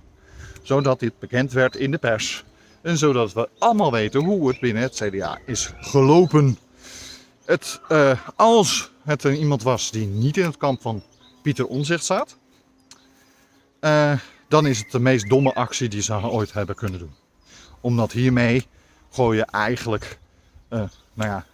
Zodat 0.62 1.00
dit 1.00 1.19
bekend 1.19 1.52
werd 1.52 1.76
in 1.76 1.91
de 1.91 1.97
pers. 1.97 2.43
En 2.82 2.97
zodat 2.97 3.34
we 3.34 3.50
allemaal 3.60 3.91
weten 3.91 4.24
hoe 4.24 4.47
het 4.47 4.60
binnen 4.60 4.84
het 4.84 4.95
CDA 4.95 5.39
is 5.45 5.74
gelopen. 5.80 6.58
Het, 7.45 7.82
uh, 7.89 8.28
als 8.36 8.91
het 9.04 9.24
er 9.24 9.34
iemand 9.34 9.63
was 9.63 9.91
die 9.91 10.08
niet 10.08 10.38
in 10.38 10.45
het 10.45 10.58
kamp 10.58 10.82
van 10.82 11.04
Pieter 11.41 11.65
Onzicht 11.65 12.04
staat, 12.04 12.38
uh, 13.82 14.13
dan 14.47 14.65
is 14.65 14.80
het 14.80 14.91
de 14.91 15.00
meest 15.00 15.30
domme 15.30 15.54
actie 15.54 15.89
die 15.89 16.02
ze 16.02 16.13
ooit 16.13 16.54
hebben 16.54 16.76
kunnen 16.76 17.00
doen. 17.00 17.13
Omdat 17.82 18.12
hiermee 18.12 18.67
gooi 19.12 19.38
je 19.38 19.45
eigenlijk, 19.45 20.19
nou 20.69 20.89
ja, 21.15 21.45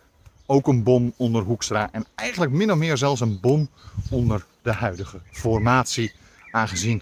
ook 0.47 0.67
een 0.67 0.83
bom 0.83 1.13
onder 1.17 1.43
Hoekstra. 1.43 1.89
En 1.91 2.05
eigenlijk 2.15 2.51
min 2.51 2.71
of 2.71 2.77
meer 2.77 2.97
zelfs 2.97 3.21
een 3.21 3.39
bom 3.39 3.69
onder 4.09 4.45
de 4.61 4.71
huidige 4.71 5.19
formatie. 5.31 6.11
Aangezien 6.51 7.01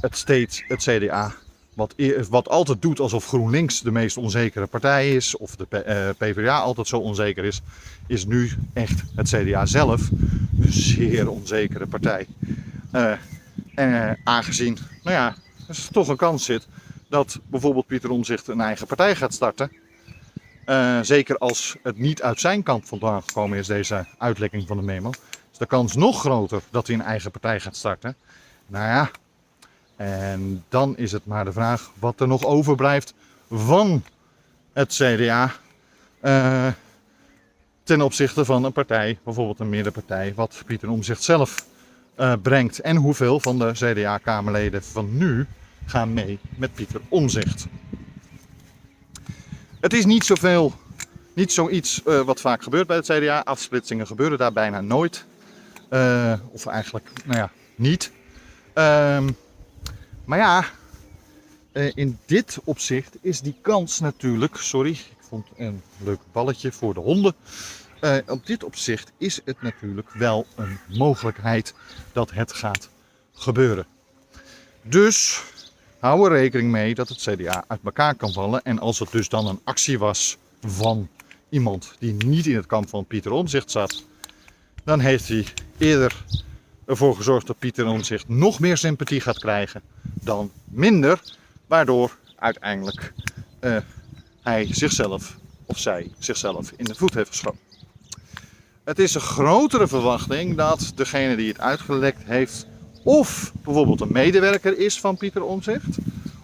het 0.00 0.16
steeds 0.16 0.64
het 0.68 0.82
CDA, 0.82 1.34
wat, 1.74 1.94
wat 2.28 2.48
altijd 2.48 2.82
doet 2.82 3.00
alsof 3.00 3.26
GroenLinks 3.26 3.80
de 3.80 3.90
meest 3.90 4.16
onzekere 4.16 4.66
partij 4.66 5.14
is, 5.14 5.36
of 5.36 5.56
de 5.56 5.66
uh, 5.70 6.08
eh, 6.08 6.16
PvdA 6.16 6.58
altijd 6.58 6.86
zo 6.86 6.98
onzeker 6.98 7.44
is, 7.44 7.60
is 8.06 8.26
nu 8.26 8.50
echt 8.72 9.02
het 9.14 9.28
CDA 9.28 9.66
zelf 9.66 10.10
een 10.60 10.72
zeer 10.72 11.28
onzekere 11.28 11.86
partij. 11.86 12.26
En 13.74 13.90
uh, 13.90 14.10
aangezien, 14.24 14.78
nou 15.02 15.16
ja, 15.16 15.34
er 15.68 15.88
toch 15.92 16.08
een 16.08 16.16
kans 16.16 16.44
zit 16.44 16.66
dat 17.08 17.40
bijvoorbeeld 17.46 17.86
Pieter 17.86 18.10
Omzicht 18.10 18.48
een 18.48 18.60
eigen 18.60 18.86
partij 18.86 19.16
gaat 19.16 19.34
starten 19.34 19.70
uh, 20.66 20.98
zeker 21.02 21.38
als 21.38 21.76
het 21.82 21.98
niet 21.98 22.22
uit 22.22 22.40
zijn 22.40 22.62
kant 22.62 22.88
vandaan 22.88 23.22
gekomen 23.22 23.58
is, 23.58 23.66
deze 23.66 24.06
uitlekking 24.18 24.66
van 24.66 24.76
de 24.76 24.82
memo. 24.82 25.10
Is 25.52 25.58
de 25.58 25.66
kans 25.66 25.96
nog 25.96 26.20
groter 26.20 26.62
dat 26.70 26.86
hij 26.86 26.96
een 26.96 27.02
eigen 27.02 27.30
partij 27.30 27.60
gaat 27.60 27.76
starten. 27.76 28.16
Nou 28.66 28.84
ja, 28.84 29.10
en 29.96 30.64
dan 30.68 30.96
is 30.96 31.12
het 31.12 31.26
maar 31.26 31.44
de 31.44 31.52
vraag 31.52 31.90
wat 31.98 32.20
er 32.20 32.28
nog 32.28 32.44
overblijft 32.44 33.14
van 33.50 34.04
het 34.72 34.92
CDA. 34.92 35.52
Eh, 36.20 36.66
ten 37.82 38.00
opzichte 38.00 38.44
van 38.44 38.64
een 38.64 38.72
partij, 38.72 39.18
bijvoorbeeld 39.24 39.60
een 39.60 39.68
middenpartij, 39.68 40.32
wat 40.34 40.62
Pieter 40.66 40.90
Omzicht 40.90 41.22
zelf 41.22 41.66
uh, 42.18 42.32
brengt. 42.42 42.80
En 42.80 42.96
hoeveel 42.96 43.40
van 43.40 43.58
de 43.58 43.72
CDA-kamerleden 43.72 44.82
van 44.82 45.16
nu 45.16 45.46
gaan 45.86 46.12
mee 46.12 46.38
met 46.56 46.74
Pieter 46.74 47.00
Omzicht. 47.08 47.66
Het 49.84 49.92
is 49.92 50.04
niet 50.04 50.24
zoveel, 50.24 50.74
niet 51.34 51.52
zoiets 51.52 52.02
uh, 52.06 52.20
wat 52.20 52.40
vaak 52.40 52.62
gebeurt 52.62 52.86
bij 52.86 52.96
het 52.96 53.06
CDA. 53.06 53.40
Afsplitsingen 53.40 54.06
gebeuren 54.06 54.38
daar 54.38 54.52
bijna 54.52 54.80
nooit. 54.80 55.24
Uh, 55.90 56.34
of 56.50 56.66
eigenlijk, 56.66 57.10
nou 57.24 57.38
ja, 57.38 57.50
niet. 57.74 58.10
Uh, 58.74 59.26
maar 60.24 60.38
ja, 60.38 60.64
uh, 61.72 61.92
in 61.94 62.18
dit 62.26 62.58
opzicht 62.64 63.16
is 63.20 63.40
die 63.40 63.54
kans 63.60 64.00
natuurlijk, 64.00 64.56
sorry, 64.56 64.90
ik 64.90 65.26
vond 65.28 65.46
een 65.56 65.82
leuk 65.98 66.20
balletje 66.32 66.72
voor 66.72 66.94
de 66.94 67.00
honden. 67.00 67.34
op 68.26 68.46
dit 68.46 68.64
opzicht 68.64 69.12
is 69.18 69.40
het 69.44 69.62
natuurlijk 69.62 70.10
wel 70.10 70.46
een 70.56 70.78
mogelijkheid 70.88 71.74
dat 72.12 72.30
het 72.30 72.52
gaat 72.52 72.88
gebeuren. 73.32 73.86
Dus 74.82 75.42
hou 76.04 76.24
er 76.24 76.32
rekening 76.32 76.70
mee 76.70 76.94
dat 76.94 77.08
het 77.08 77.18
CDA 77.18 77.64
uit 77.66 77.80
elkaar 77.84 78.14
kan 78.14 78.32
vallen. 78.32 78.62
En 78.62 78.78
als 78.78 78.98
het 78.98 79.10
dus 79.10 79.28
dan 79.28 79.46
een 79.46 79.60
actie 79.64 79.98
was 79.98 80.36
van 80.60 81.08
iemand 81.48 81.94
die 81.98 82.12
niet 82.12 82.46
in 82.46 82.56
het 82.56 82.66
kamp 82.66 82.88
van 82.88 83.06
Pieter 83.06 83.32
Omzicht 83.32 83.70
zat, 83.70 84.04
dan 84.84 85.00
heeft 85.00 85.28
hij 85.28 85.46
eerder 85.78 86.24
ervoor 86.86 87.16
gezorgd 87.16 87.46
dat 87.46 87.58
Pieter 87.58 87.86
Omzicht 87.86 88.28
nog 88.28 88.60
meer 88.60 88.76
sympathie 88.76 89.20
gaat 89.20 89.38
krijgen 89.38 89.82
dan 90.02 90.50
minder, 90.64 91.20
waardoor 91.66 92.16
uiteindelijk 92.36 93.12
uh, 93.60 93.76
hij 94.42 94.68
zichzelf 94.70 95.36
of 95.66 95.78
zij 95.78 96.10
zichzelf 96.18 96.72
in 96.76 96.84
de 96.84 96.94
voet 96.94 97.14
heeft 97.14 97.28
geschoten. 97.28 97.60
Het 98.84 98.98
is 98.98 99.14
een 99.14 99.20
grotere 99.20 99.88
verwachting 99.88 100.56
dat 100.56 100.92
degene 100.94 101.36
die 101.36 101.48
het 101.48 101.60
uitgelekt 101.60 102.22
heeft 102.24 102.66
of 103.04 103.52
bijvoorbeeld 103.64 104.00
een 104.00 104.12
medewerker 104.12 104.78
is 104.78 105.00
van 105.00 105.16
Pieter 105.16 105.42
Omzicht. 105.42 105.98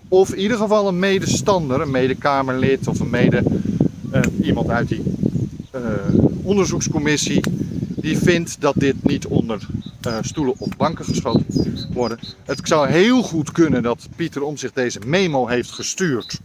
Of 0.09 0.33
in 0.33 0.41
ieder 0.41 0.57
geval 0.57 0.89
een 0.89 0.99
medestander, 0.99 1.81
een 1.81 1.91
medekamerlid 1.91 2.89
of 2.89 3.01
een 3.01 3.11
mede, 3.11 3.43
uh, 4.15 4.21
iemand 4.43 4.69
uit 4.69 4.89
die 4.89 5.03
uh, 5.75 5.81
onderzoekscommissie. 6.43 7.41
Die 7.95 8.19
vindt 8.19 8.61
dat 8.61 8.75
dit 8.77 9.05
niet 9.05 9.27
onder 9.27 9.67
uh, 10.07 10.17
stoelen 10.21 10.55
of 10.59 10.77
banken 10.77 11.05
geschoten 11.05 11.47
worden. 11.93 12.19
Het 12.45 12.61
zou 12.63 12.89
heel 12.89 13.23
goed 13.23 13.53
kunnen 13.53 13.83
dat 13.83 14.09
Pieter 14.17 14.43
Omzicht 14.43 14.75
deze 14.75 14.99
memo 15.07 15.47
heeft 15.47 15.71
gestuurd. 15.71 16.41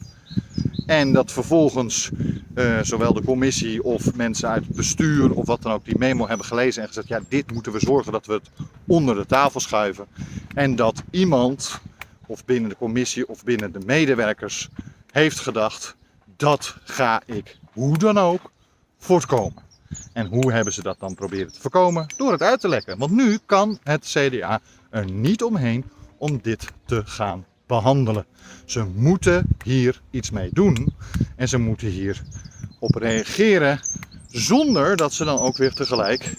En 0.85 1.13
dat 1.13 1.31
vervolgens 1.31 2.09
uh, 2.55 2.79
zowel 2.81 3.13
de 3.13 3.23
commissie 3.23 3.83
of 3.83 4.15
mensen 4.15 4.49
uit 4.49 4.65
het 4.65 4.75
bestuur 4.75 5.33
of 5.33 5.45
wat 5.45 5.61
dan 5.61 5.71
ook 5.71 5.85
die 5.85 5.97
memo 5.97 6.27
hebben 6.27 6.45
gelezen 6.45 6.81
en 6.81 6.87
gezegd: 6.87 7.07
ja, 7.07 7.21
dit 7.27 7.51
moeten 7.51 7.71
we 7.71 7.79
zorgen 7.79 8.11
dat 8.11 8.25
we 8.25 8.33
het 8.33 8.49
onder 8.87 9.15
de 9.15 9.25
tafel 9.25 9.59
schuiven. 9.59 10.05
En 10.53 10.75
dat 10.75 11.03
iemand, 11.11 11.79
of 12.25 12.45
binnen 12.45 12.69
de 12.69 12.77
commissie 12.77 13.27
of 13.27 13.43
binnen 13.43 13.71
de 13.71 13.81
medewerkers, 13.85 14.69
heeft 15.11 15.39
gedacht: 15.39 15.95
dat 16.37 16.77
ga 16.83 17.21
ik 17.25 17.57
hoe 17.73 17.97
dan 17.97 18.17
ook 18.17 18.51
voorkomen. 18.97 19.63
En 20.13 20.25
hoe 20.25 20.51
hebben 20.51 20.73
ze 20.73 20.81
dat 20.81 20.99
dan 20.99 21.15
proberen 21.15 21.53
te 21.53 21.61
voorkomen? 21.61 22.07
Door 22.17 22.31
het 22.31 22.41
uit 22.41 22.59
te 22.59 22.67
lekken. 22.67 22.97
Want 22.97 23.11
nu 23.11 23.39
kan 23.45 23.79
het 23.83 24.05
CDA 24.05 24.61
er 24.89 25.11
niet 25.11 25.43
omheen 25.43 25.85
om 26.17 26.39
dit 26.41 26.67
te 26.85 27.01
gaan 27.05 27.45
behandelen. 27.67 28.25
Ze 28.65 28.85
moeten 28.95 29.47
hier 29.63 30.01
iets 30.11 30.31
mee 30.31 30.49
doen 30.53 30.93
en 31.35 31.49
ze 31.49 31.57
moeten 31.57 31.87
hier 31.87 32.21
op 32.79 32.95
reageren 32.95 33.79
zonder 34.27 34.95
dat 34.95 35.13
ze 35.13 35.25
dan 35.25 35.39
ook 35.39 35.57
weer 35.57 35.73
tegelijk 35.73 36.33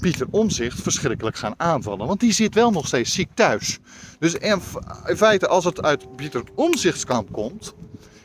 Pieter 0.00 0.26
Omzicht 0.30 0.82
verschrikkelijk 0.82 1.36
gaan 1.36 1.54
aanvallen. 1.56 2.06
Want 2.06 2.20
die 2.20 2.32
zit 2.32 2.54
wel 2.54 2.70
nog 2.70 2.86
steeds 2.86 3.12
ziek 3.12 3.30
thuis. 3.34 3.78
Dus 4.18 4.34
in 4.34 4.60
feite, 5.16 5.48
als 5.48 5.64
het 5.64 5.82
uit 5.82 6.16
Pieter 6.16 6.42
Omzichtskamp 6.54 7.32
komt, 7.32 7.74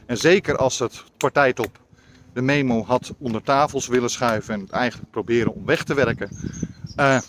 en 0.05 0.17
zeker 0.17 0.57
als 0.57 0.79
het 0.79 1.03
partijtop 1.17 1.79
de 2.33 2.41
memo 2.41 2.83
had 2.85 3.13
onder 3.17 3.43
tafels 3.43 3.87
willen 3.87 4.09
schuiven 4.09 4.53
en 4.53 4.67
eigenlijk 4.69 5.11
proberen 5.11 5.53
om 5.53 5.65
weg 5.65 5.83
te 5.83 5.93
werken, 5.93 6.29
uh, 6.97 7.19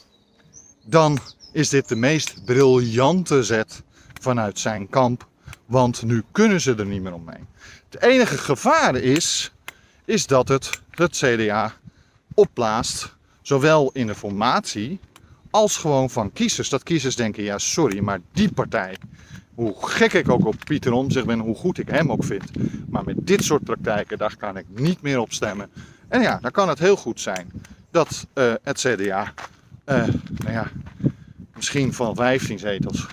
dan 0.84 1.18
is 1.52 1.68
dit 1.68 1.88
de 1.88 1.96
meest 1.96 2.44
briljante 2.44 3.42
zet 3.42 3.82
vanuit 4.20 4.59
zijn 4.59 4.88
kamp. 4.88 5.26
Want 5.66 6.02
nu 6.02 6.22
kunnen 6.33 6.61
ze 6.61 6.74
er 6.74 6.87
niet 6.87 7.02
meer 7.02 7.14
omheen. 7.14 7.46
Het 7.90 8.02
enige 8.02 8.38
gevaar 8.38 8.94
is, 8.94 9.52
is 10.04 10.26
dat 10.26 10.48
het 10.48 10.81
het 10.90 11.16
CDA 11.16 11.72
opblaast, 12.35 13.16
zowel 13.42 13.90
in 13.92 14.07
de 14.07 14.14
formatie 14.14 15.00
als 15.50 15.76
gewoon 15.76 16.11
van 16.11 16.33
kiezers. 16.33 16.68
Dat 16.68 16.83
kiezers 16.83 17.16
denken, 17.16 17.42
ja 17.42 17.59
sorry, 17.59 18.00
maar 18.00 18.20
die 18.33 18.52
partij, 18.52 18.96
hoe 19.54 19.74
gek 19.78 20.12
ik 20.12 20.28
ook 20.28 20.46
op 20.46 20.57
Pieter 20.64 20.92
Omtzigt 20.92 21.26
ben, 21.26 21.38
hoe 21.38 21.54
goed 21.54 21.78
ik 21.78 21.88
hem 21.88 22.12
ook 22.12 22.24
vind. 22.24 22.50
Maar 22.90 23.04
met 23.04 23.16
dit 23.26 23.44
soort 23.44 23.64
praktijken, 23.64 24.18
daar 24.18 24.37
kan 24.37 24.57
ik 24.57 24.64
niet 24.68 25.02
meer 25.02 25.18
op 25.18 25.33
stemmen. 25.33 25.70
En 26.09 26.20
ja, 26.20 26.38
dan 26.40 26.50
kan 26.50 26.68
het 26.68 26.78
heel 26.78 26.96
goed 26.96 27.20
zijn 27.20 27.50
dat 27.90 28.26
uh, 28.35 28.52
het 28.62 28.78
CDA, 28.78 29.33
uh, 29.87 30.07
nou 30.38 30.52
ja, 30.52 30.70
misschien 31.54 31.94
van 31.94 32.14
15 32.14 32.59
zetels. 32.59 33.07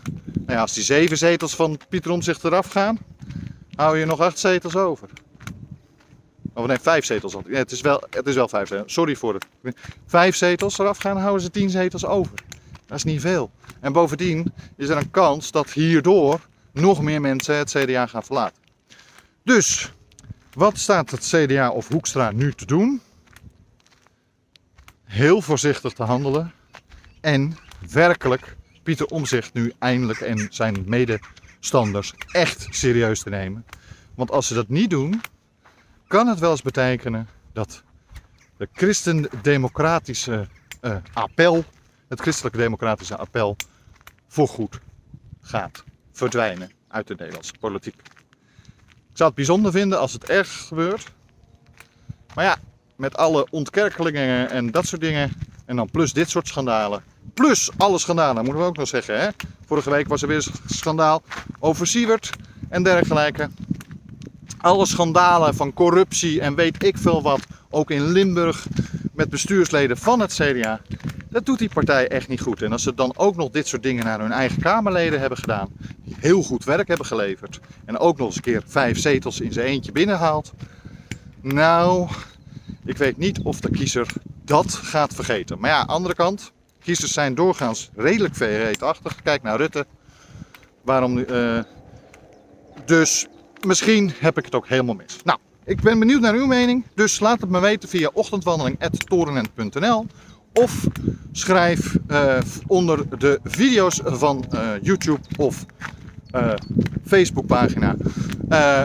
Nou 0.46 0.60
als 0.60 0.74
die 0.74 0.84
7 0.84 1.18
zetels 1.18 1.56
van 1.56 1.80
Pieter 1.90 2.12
Omtzigt 2.12 2.44
eraf 2.44 2.72
gaan, 2.72 2.98
hou 3.76 3.98
je 3.98 4.06
nog 4.06 4.20
8 4.20 4.40
zetels 4.40 4.76
over. 4.76 5.10
Of 6.54 6.66
nee, 6.66 6.80
5 6.80 7.06
zetels. 7.06 7.34
Ja, 7.34 7.58
het, 7.58 7.72
is 7.72 7.82
wel, 7.82 8.04
het 8.10 8.28
is 8.28 8.36
wel 8.36 8.48
5 8.48 8.68
zetels. 8.68 8.94
Sorry 8.94 9.16
voor 9.16 9.34
het. 9.34 9.76
5 10.06 10.36
zetels 10.36 10.78
eraf 10.78 10.98
gaan, 10.98 11.18
houden 11.18 11.42
ze 11.42 11.50
10 11.50 11.70
zetels 11.70 12.06
over. 12.06 12.34
Dat 12.86 12.98
is 12.98 13.04
niet 13.04 13.22
veel. 13.22 13.52
En 13.80 13.94
bovendien 13.94 14.54
is 14.78 14.90
er 14.90 14.98
een 14.98 15.12
kans 15.12 15.52
dat 15.52 15.72
hierdoor 15.72 16.40
nog 16.72 17.02
meer 17.02 17.22
mensen 17.22 17.58
het 17.58 17.72
CDA 17.72 18.06
gaan 18.06 18.24
verlaten. 18.24 18.64
Dus, 19.44 19.92
wat 20.54 20.78
staat 20.78 21.12
het 21.12 21.26
CDA 21.26 21.70
of 21.70 21.88
Hoekstra 21.88 22.32
nu 22.32 22.54
te 22.54 22.66
doen? 22.66 23.02
Heel 25.04 25.42
voorzichtig 25.42 25.94
te 25.94 26.04
handelen 26.04 26.52
en 27.22 27.58
werkelijk 27.92 28.56
Pieter 28.86 29.06
Omzicht 29.06 29.54
nu 29.54 29.74
eindelijk 29.80 30.20
en 30.20 30.48
zijn 30.50 30.84
medestanders 30.86 32.14
echt 32.32 32.68
serieus 32.70 33.20
te 33.20 33.30
nemen. 33.30 33.66
Want 34.16 34.32
als 34.32 34.48
ze 34.48 34.54
dat 34.54 34.70
niet 34.70 34.90
doen, 34.90 35.22
kan 36.08 36.28
het 36.28 36.40
wel 36.40 36.52
eens 36.52 36.62
betekenen 36.62 37.28
dat 37.54 37.84
de 38.58 38.68
christendemocratische 38.74 40.48
uh, 40.82 40.96
appel, 41.14 41.66
het 42.08 42.20
christelijke 42.20 42.58
democratische 42.58 43.18
appel, 43.18 43.56
voorgoed 44.28 44.80
gaat 45.42 45.84
verdwijnen 46.12 46.72
uit 46.88 47.08
de 47.08 47.16
Nederlandse 47.16 47.54
politiek. 47.60 47.96
Ik 49.10 49.18
zou 49.22 49.30
het 49.30 49.38
bijzonder 49.38 49.72
vinden 49.72 50.00
als 50.00 50.14
het 50.14 50.30
erg 50.30 50.68
gebeurt. 50.68 51.12
Maar 52.34 52.46
ja, 52.46 52.58
met 52.96 53.18
alle 53.18 53.48
ontkerkelingen 53.50 54.50
en 54.50 54.72
dat 54.72 54.86
soort 54.86 55.02
dingen, 55.02 55.32
en 55.66 55.76
dan 55.76 55.90
plus 55.90 56.14
dit 56.14 56.30
soort 56.30 56.48
schandalen, 56.48 57.04
plus 57.34 57.70
alle 57.78 57.98
schandalen, 57.98 58.44
moeten 58.44 58.62
we 58.62 58.68
ook 58.68 58.78
nog 58.78 58.88
zeggen. 58.88 59.20
Hè? 59.20 59.28
Vorige 59.66 59.90
week 59.90 60.08
was 60.08 60.22
er 60.22 60.28
weer 60.28 60.38
een 60.38 60.76
schandaal 60.76 61.22
over 61.60 61.88
Siewert 61.88 62.30
en 62.70 62.84
dergelijke. 62.84 63.50
Alle 64.58 64.86
schandalen 64.86 65.56
van 65.56 65.74
corruptie 65.74 66.42
en 66.42 66.56
weet 66.56 66.84
ik 66.84 66.98
veel 66.98 67.22
wat, 67.22 67.40
ook 67.70 67.92
in 67.92 68.12
Limburg 68.12 68.68
met 69.14 69.30
bestuursleden 69.30 69.98
van 69.98 70.20
het 70.20 70.34
CDA. 70.34 70.82
Dat 71.30 71.46
doet 71.46 71.60
die 71.60 71.70
partij 71.70 72.08
echt 72.08 72.28
niet 72.28 72.42
goed. 72.42 72.62
En 72.62 72.72
als 72.72 72.84
ze 72.84 72.94
dan 72.94 73.14
ook 73.18 73.36
nog 73.36 73.50
dit 73.50 73.68
soort 73.68 73.84
dingen 73.84 74.06
naar 74.06 74.20
hun 74.20 74.32
eigen 74.32 74.62
Kamerleden 74.62 75.20
hebben 75.20 75.38
gedaan, 75.38 75.68
die 76.04 76.16
heel 76.20 76.44
goed 76.44 76.64
werk 76.64 76.88
hebben 76.88 77.06
geleverd, 77.06 77.60
en 77.86 77.98
ook 77.98 78.18
nog 78.18 78.28
eens 78.28 78.36
een 78.36 78.42
keer 78.42 78.64
vijf 78.66 79.00
zetels 79.00 79.40
in 79.40 79.54
zijn 79.54 79.68
eentje 79.68 79.92
binnenhaalt. 79.92 80.54
Nou, 81.42 82.10
ik 82.86 82.98
weet 82.98 83.18
niet 83.18 83.40
of 83.42 83.60
de 83.60 83.70
kiezer 83.70 84.08
dat 84.44 84.74
gaat 84.74 85.14
vergeten. 85.14 85.60
Maar 85.60 85.70
ja, 85.70 85.82
andere 85.82 86.16
kant, 86.16 86.52
kiezers 86.86 87.14
zijn 87.14 87.36
doorgaans 87.36 87.90
redelijk 87.96 88.36
verreedachtig. 88.36 89.22
Kijk 89.24 89.44
naar 89.44 89.58
Rutte. 89.58 89.86
Waarom 90.82 91.18
uh, 91.18 91.60
dus 92.86 93.28
misschien 93.66 94.12
heb 94.20 94.38
ik 94.38 94.46
het 94.46 94.56
ook 94.56 94.68
helemaal 94.68 94.96
mis. 94.96 95.18
Nou, 95.24 95.40
ik 95.64 95.82
ben 95.82 96.00
benieuwd 96.00 96.22
naar 96.22 96.34
uw 96.34 96.46
mening. 96.46 96.86
Dus 96.96 97.20
laat 97.20 97.42
het 97.42 97.50
me 97.50 97.60
weten 97.60 97.90
via 97.90 98.10
ochtendwandeling.torenent.nl 98.14 100.06
of 100.54 100.88
schrijf 101.32 101.98
uh, 102.08 102.38
onder 102.68 103.20
de 103.20 103.40
video's 103.44 104.02
van 104.04 104.46
uh, 104.54 104.70
YouTube 104.82 105.22
of 105.38 105.66
uh, 106.36 106.54
Facebookpagina 107.06 107.96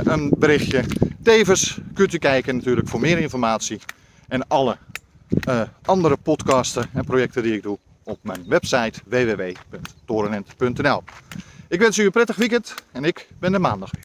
een 0.05 0.33
berichtje. 0.39 0.85
Tevens 1.23 1.79
kunt 1.95 2.15
u 2.15 2.19
kijken 2.19 2.57
natuurlijk 2.57 2.89
voor 2.89 3.01
meer 3.01 3.19
informatie 3.19 3.81
en 4.29 4.47
alle 4.49 4.77
andere 5.85 6.17
podcasten 6.17 6.89
en 6.93 7.05
projecten 7.05 7.43
die 7.43 7.55
ik 7.55 7.63
doe 7.63 7.79
op 8.11 8.19
mijn 8.23 8.45
website 8.49 9.01
www.torenent.nl. 9.05 11.03
Ik 11.69 11.81
wens 11.81 11.99
u 11.99 12.05
een 12.05 12.11
prettig 12.11 12.37
weekend 12.37 12.75
en 12.93 13.05
ik 13.05 13.29
ben 13.39 13.55
er 13.55 13.61
maandag 13.61 13.91
weer. 13.91 14.05